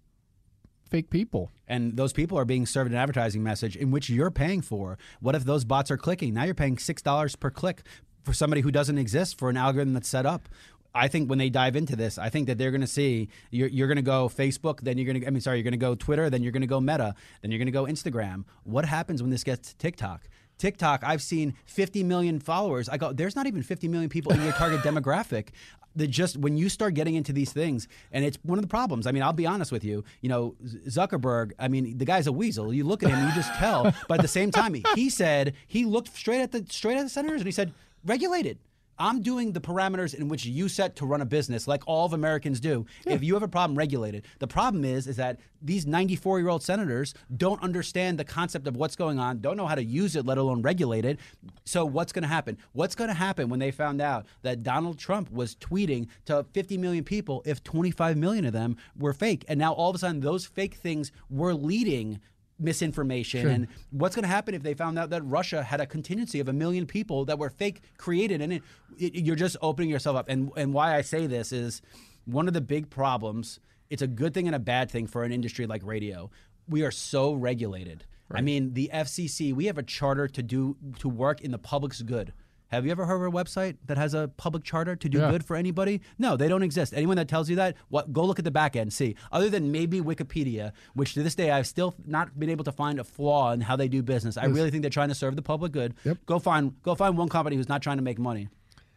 [0.89, 4.62] fake people and those people are being served an advertising message in which you're paying
[4.62, 4.97] for.
[5.20, 6.32] What if those bots are clicking?
[6.32, 7.82] Now you're paying six dollars per click
[8.22, 10.49] for somebody who doesn't exist for an algorithm that's set up.
[10.95, 13.68] I think when they dive into this, I think that they're going to see you're,
[13.68, 15.76] you're going to go Facebook, then you're going to, I mean, sorry, you're going to
[15.76, 18.45] go Twitter, then you're going to go Meta, then you're going to go Instagram.
[18.62, 20.22] What happens when this gets to TikTok?
[20.57, 22.89] TikTok, I've seen 50 million followers.
[22.89, 25.49] I go, there's not even 50 million people in your target demographic.
[25.97, 29.07] That just when you start getting into these things, and it's one of the problems.
[29.07, 30.05] I mean, I'll be honest with you.
[30.22, 30.57] You know,
[30.88, 31.53] Zuckerberg.
[31.59, 32.74] I mean, the guy's a weasel.
[32.74, 33.95] You look at him, you just tell.
[34.09, 37.09] But at the same time, he said he looked straight at the straight at the
[37.09, 37.72] senators, and he said,
[38.05, 38.59] regulated.
[38.99, 42.12] I'm doing the parameters in which you set to run a business, like all of
[42.12, 42.86] Americans do.
[43.07, 44.24] If you have a problem, regulate it.
[44.38, 48.76] The problem is, is that these 94 year old senators don't understand the concept of
[48.76, 51.18] what's going on, don't know how to use it, let alone regulate it.
[51.64, 52.59] So what's going to happen?
[52.72, 56.78] What's going to happen when they found out that Donald Trump was tweeting to 50
[56.78, 60.20] million people if 25 million of them were fake, and now all of a sudden
[60.20, 62.20] those fake things were leading
[62.59, 63.50] misinformation Sure.
[63.50, 66.48] and what's going to happen if they found out that Russia had a contingency of
[66.48, 68.62] a million people that were fake created and it,
[68.98, 71.82] it, you're just opening yourself up and and why I say this is
[72.26, 73.59] one of the big problems
[73.90, 76.30] it's a good thing and a bad thing for an industry like radio
[76.68, 78.05] we are so regulated.
[78.30, 82.02] I mean, the FCC, we have a charter to do to work in the public's
[82.02, 82.32] good.
[82.74, 85.30] Have you ever heard of a website that has a public charter to do Yeah.
[85.30, 86.00] good for anybody?
[86.18, 86.92] No, they don't exist.
[86.94, 89.14] Anyone that tells you that, what go look at the back end, see.
[89.32, 92.98] Other than maybe Wikipedia, which to this day I've still not been able to find
[93.00, 94.36] a flaw in how they do business.
[94.36, 95.94] I really think they're trying to serve the public good.
[96.04, 96.18] Yep.
[96.26, 98.48] Go find go find one company who's not trying to make money.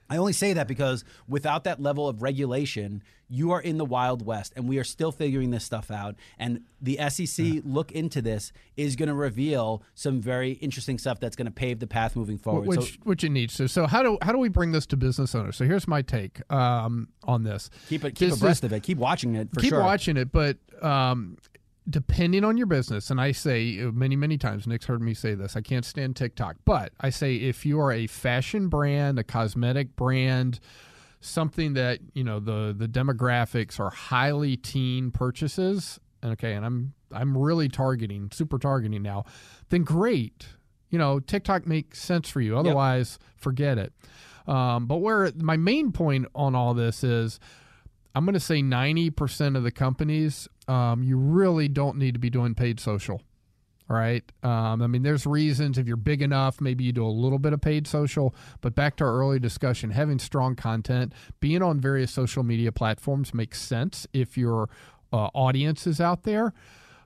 [0.10, 4.26] I only say that because without that level of regulation, you are in the wild
[4.26, 6.16] west, and we are still figuring this stuff out.
[6.40, 11.36] And the SEC look into this is going to reveal some very interesting stuff that's
[11.36, 12.68] going to pave the path moving forward.
[12.68, 13.68] which so which it needs to.
[13.68, 15.58] So how do how do we bring this to business owners?
[15.58, 17.70] So here's my take um, on this.
[17.90, 18.84] keep it keep This abreast is- of it.
[18.84, 19.82] Keep watching it for keep sure.
[19.82, 21.38] watching it, but um,
[21.90, 25.34] depending on your business, and I say uh, many many times, Nick's heard me say
[25.36, 25.56] this.
[25.56, 29.96] I can't stand TikTok, but I say if you are a fashion brand, a cosmetic
[29.96, 30.60] brand.
[31.20, 36.00] Something that you know the the demographics are highly teen purchases.
[36.24, 39.26] Okay, and I'm I'm really targeting, super targeting now.
[39.70, 40.46] Then great,
[40.92, 42.56] you know TikTok makes sense for you.
[42.56, 43.94] Otherwise, forget it.
[44.48, 47.40] Um, but where my main point on all this is,
[48.18, 52.32] I'm going to say 90% of the companies, um, you really don't need to be
[52.32, 53.22] doing paid social.
[53.88, 54.24] Right.
[54.42, 57.54] Um, I mean, there's reasons if you're big enough, maybe you do a little bit
[57.54, 58.34] of paid social.
[58.60, 63.36] But back to our early discussion, having strong content, being on various social media platforms
[63.36, 64.68] makes sense if your
[65.14, 66.54] uh, audience is out there.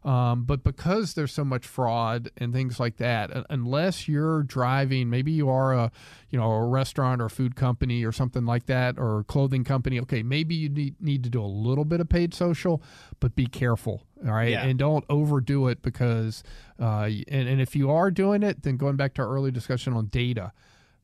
[0.03, 5.31] Um, but because there's so much fraud and things like that, unless you're driving, maybe
[5.31, 5.91] you are a,
[6.31, 9.99] you know, a restaurant or food company or something like that, or a clothing company.
[9.99, 12.81] Okay, maybe you need, need to do a little bit of paid social,
[13.19, 14.01] but be careful.
[14.25, 14.63] All right, Yeah.
[14.65, 16.43] and don't overdo it because,
[16.79, 19.93] uh, and, and if you are doing it, then going back to our early discussion
[19.93, 20.51] on data,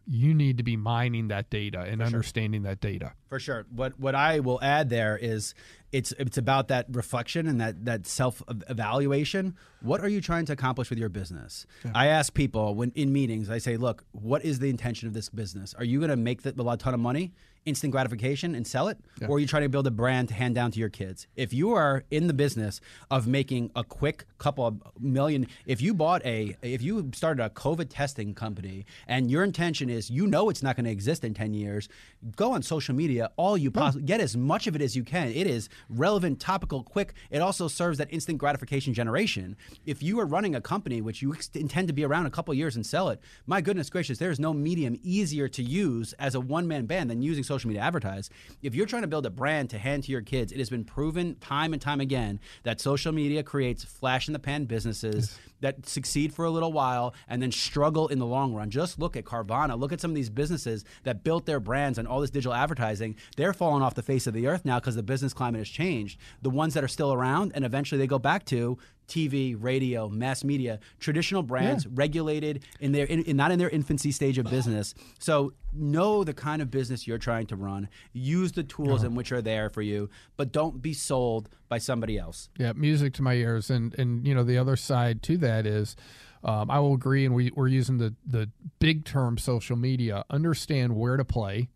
[0.10, 3.12] you need to be mining that data and understanding that data.
[3.28, 3.66] For sure.
[3.70, 5.54] What what I will add there is
[5.92, 9.56] it's it's about that reflection and that that self evaluation.
[9.82, 11.66] What are you trying to accomplish with your business?
[11.94, 15.30] I ask people when in meetings, I say, "Look, what is the intention of this
[15.30, 15.74] business?
[15.76, 17.34] Are you going to make the, a ton of money,
[17.68, 18.98] instant gratification, and sell it,
[19.28, 21.28] or are you trying to build a brand to hand down to your kids?
[21.36, 22.80] If you are in the business
[23.12, 27.50] of making a quick couple of million, if you bought a, if you started a
[27.50, 31.34] COVID testing company, and your intention is, you know, it's not going to exist in
[31.34, 31.90] ten years,
[32.38, 35.28] go on social media, all you possibly get as much of it as you can.
[35.28, 37.14] It is relevant, topical, quick.
[37.30, 39.58] It also serves that instant gratification generation.
[39.86, 42.78] If you are running a company which you intend to be around a couple years
[42.78, 46.40] and sell it, my goodness gracious, there is no medium easier to use as a
[46.40, 48.30] one man band than using social media to advertise.
[48.62, 50.84] If you're trying to build a brand to hand to your kids, it has been
[50.84, 55.88] proven time and time again that social media creates flash in the pan businesses that
[55.88, 58.70] succeed for a little while and then struggle in the long run.
[58.70, 59.80] Just look at Carvana.
[59.80, 63.16] Look at some of these businesses that built their brands on all this digital advertising.
[63.36, 66.20] They're falling off the face of the earth now because the business climate has changed.
[66.42, 68.78] The ones that are still around and eventually they go back to
[69.08, 74.12] TV, radio, mass media, traditional brands, regulated in their in, in- not in their infancy
[74.12, 74.94] stage of business.
[75.20, 77.88] So know the kind of business you're trying to run.
[78.14, 82.18] Use the tools in which are there for you, but don't be sold by somebody
[82.18, 82.50] else.
[82.58, 85.96] Yeah, music to my ears, and and you know the other side to that is,
[86.44, 88.50] um, I will agree, and we we're using the the
[88.80, 90.26] big term social media.
[90.30, 91.70] Understand where to play,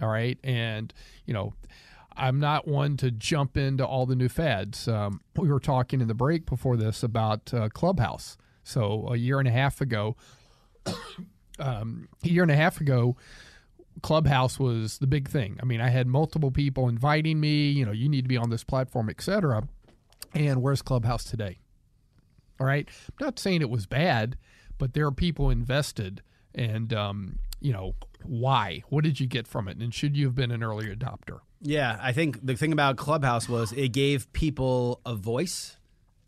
[0.00, 0.92] all right, and
[1.26, 1.54] you know.
[2.16, 4.86] I'm not one to jump into all the new fads.
[4.88, 8.36] Um, we were talking in the break before this about uh, Clubhouse.
[8.62, 10.16] So a year and a half ago,
[11.58, 13.16] um, a year and a half ago,
[14.02, 15.58] Clubhouse was the big thing.
[15.62, 17.70] I mean, I had multiple people inviting me.
[17.70, 19.68] You know, you need to be on this platform, etc.
[20.34, 21.58] And where's Clubhouse today?
[22.60, 24.36] All right, I'm not saying it was bad,
[24.78, 26.22] but there are people invested,
[26.54, 28.82] and um, you know why?
[28.88, 29.78] What did you get from it?
[29.78, 31.40] And should you have been an early adopter?
[31.64, 35.78] Yeah, I think the thing about Clubhouse was it gave people a voice.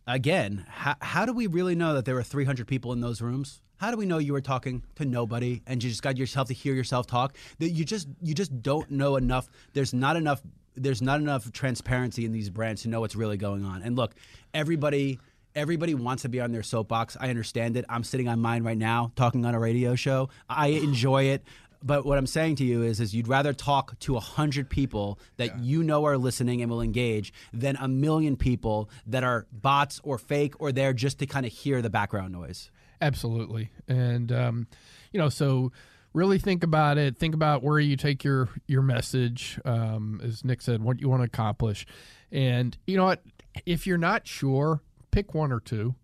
[0.07, 3.61] Again, how, how do we really know that there were 300 people in those rooms?
[3.77, 6.55] How do we know you were talking to nobody and you just got yourself to
[6.55, 7.37] hear yourself talk?
[7.59, 9.51] That you just you just don't know enough.
[9.75, 10.41] There's not enough.
[10.75, 13.83] There's not enough transparency in these brands to know what's really going on.
[13.83, 14.15] And look,
[14.55, 15.21] everybody
[15.57, 17.17] everybody wants to be on their soapbox.
[17.19, 17.85] I understand it.
[17.89, 20.29] I'm sitting on mine right now, talking on a radio show.
[20.49, 21.43] I enjoy it.
[21.83, 25.19] But what I'm saying to you is, is you'd rather talk to a hundred people
[25.37, 30.01] that you know are listening and will engage than a million people that are bots
[30.03, 32.71] or fake or there just to kind of hear the background noise.
[33.01, 34.67] Absolutely, and um,
[35.13, 35.71] you know, so
[36.13, 37.17] really think about it.
[37.17, 41.21] Think about where you take your your message, um, as Nick said, what you want
[41.21, 41.87] to accomplish,
[42.33, 43.23] and you know what?
[43.65, 45.95] If you're not sure, pick one or two.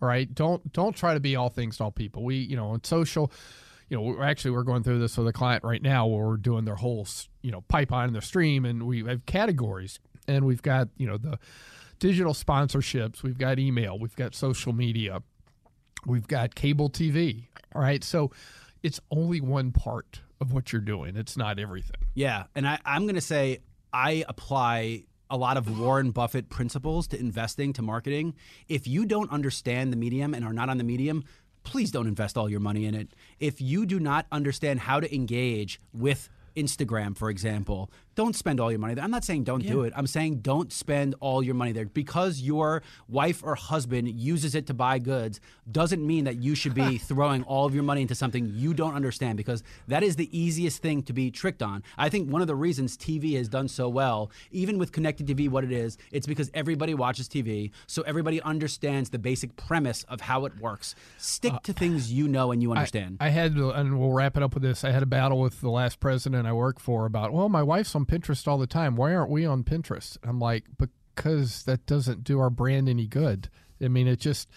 [0.00, 2.22] All right, don't don't try to be all things to all people.
[2.22, 3.32] We, you know, on social,
[3.88, 6.36] you know, we're actually we're going through this with a client right now where we're
[6.36, 7.06] doing their whole,
[7.42, 11.16] you know, pipeline and their stream, and we have categories, and we've got you know
[11.16, 11.38] the
[11.98, 15.22] digital sponsorships, we've got email, we've got social media,
[16.04, 17.46] we've got cable TV.
[17.74, 18.02] All right.
[18.02, 18.30] So
[18.82, 22.00] it's only one part of what you're doing, it's not everything.
[22.14, 22.44] Yeah.
[22.54, 23.60] And I, I'm going to say
[23.92, 28.34] I apply a lot of Warren Buffett principles to investing, to marketing.
[28.68, 31.24] If you don't understand the medium and are not on the medium,
[31.66, 33.08] please don't invest all your money in it.
[33.40, 38.72] If you do not understand how to engage with Instagram, for example, don't spend all
[38.72, 39.04] your money there.
[39.04, 39.72] I'm not saying don't yeah.
[39.72, 39.92] do it.
[39.94, 44.66] I'm saying don't spend all your money there because your wife or husband uses it
[44.68, 45.38] to buy goods
[45.70, 48.94] doesn't mean that you should be throwing all of your money into something you don't
[48.94, 51.82] understand because that is the easiest thing to be tricked on.
[51.98, 55.48] I think one of the reasons TV has done so well, even with connected TV
[55.50, 60.22] what it is, it's because everybody watches TV, so everybody understands the basic premise of
[60.22, 60.94] how it works.
[61.18, 63.18] Stick uh, to things you know and you understand.
[63.20, 64.84] I, I had and we'll wrap it up with this.
[64.84, 67.94] I had a battle with the last president I worked for about, well, my wife's
[67.94, 68.96] on Pinterest all the time.
[68.96, 70.16] Why aren't we on Pinterest?
[70.22, 73.48] I'm like, because that doesn't do our brand any good.
[73.82, 74.48] I mean, it just,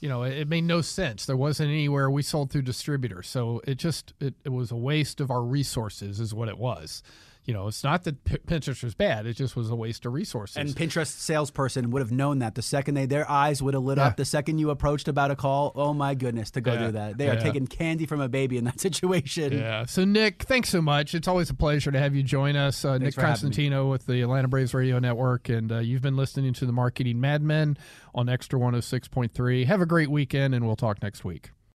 [0.00, 1.26] you know, it, made no sense.
[1.26, 5.20] There wasn't anywhere we sold through distributors, so it just it, it was a waste
[5.20, 7.02] of our resources, is what it was
[7.48, 10.12] you know, it's not that P- Pinterest was bad; it just was a waste of
[10.12, 10.58] resources.
[10.58, 13.96] And Pinterest salesperson would have known that the second they their eyes would have lit
[13.96, 14.08] yeah.
[14.08, 15.72] up the second you approached about a call.
[15.74, 16.78] Oh my goodness, to go yeah.
[16.78, 17.16] do that!
[17.16, 17.32] They yeah.
[17.32, 19.54] are taking candy from a baby in that situation.
[19.54, 19.86] Yeah.
[19.86, 21.14] So Nick, thanks so much.
[21.14, 22.84] It's always a pleasure to have you join us.
[22.84, 26.66] Uh, Nick Constantino with the Atlanta Braves Radio Network, and uh, you've been listening to
[26.66, 27.78] the Marketing Madmen
[28.14, 29.64] on Xtra 106.3.
[29.64, 31.52] Have a great weekend, and we'll talk next week.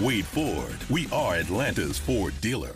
[0.00, 0.78] Wade Ford.
[0.88, 2.74] We are Atlanta's Ford dealer.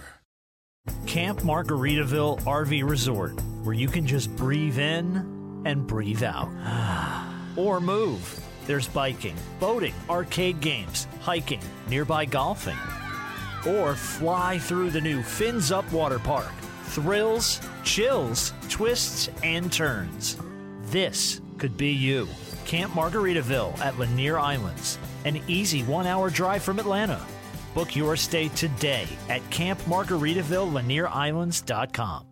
[1.06, 6.50] Camp Margaritaville RV Resort, where you can just breathe in and breathe out.
[7.56, 8.38] or move.
[8.66, 12.76] There's biking, boating, arcade games, hiking, nearby golfing.
[13.66, 16.52] Or fly through the new Fins Up Water Park.
[16.88, 20.36] Thrills, chills, twists, and turns.
[20.90, 22.28] This could be you.
[22.66, 27.20] Camp Margaritaville at Lanier Islands an easy one hour drive from Atlanta.
[27.74, 32.24] Book your stay today at Camp Margaritaville, campmargaritaville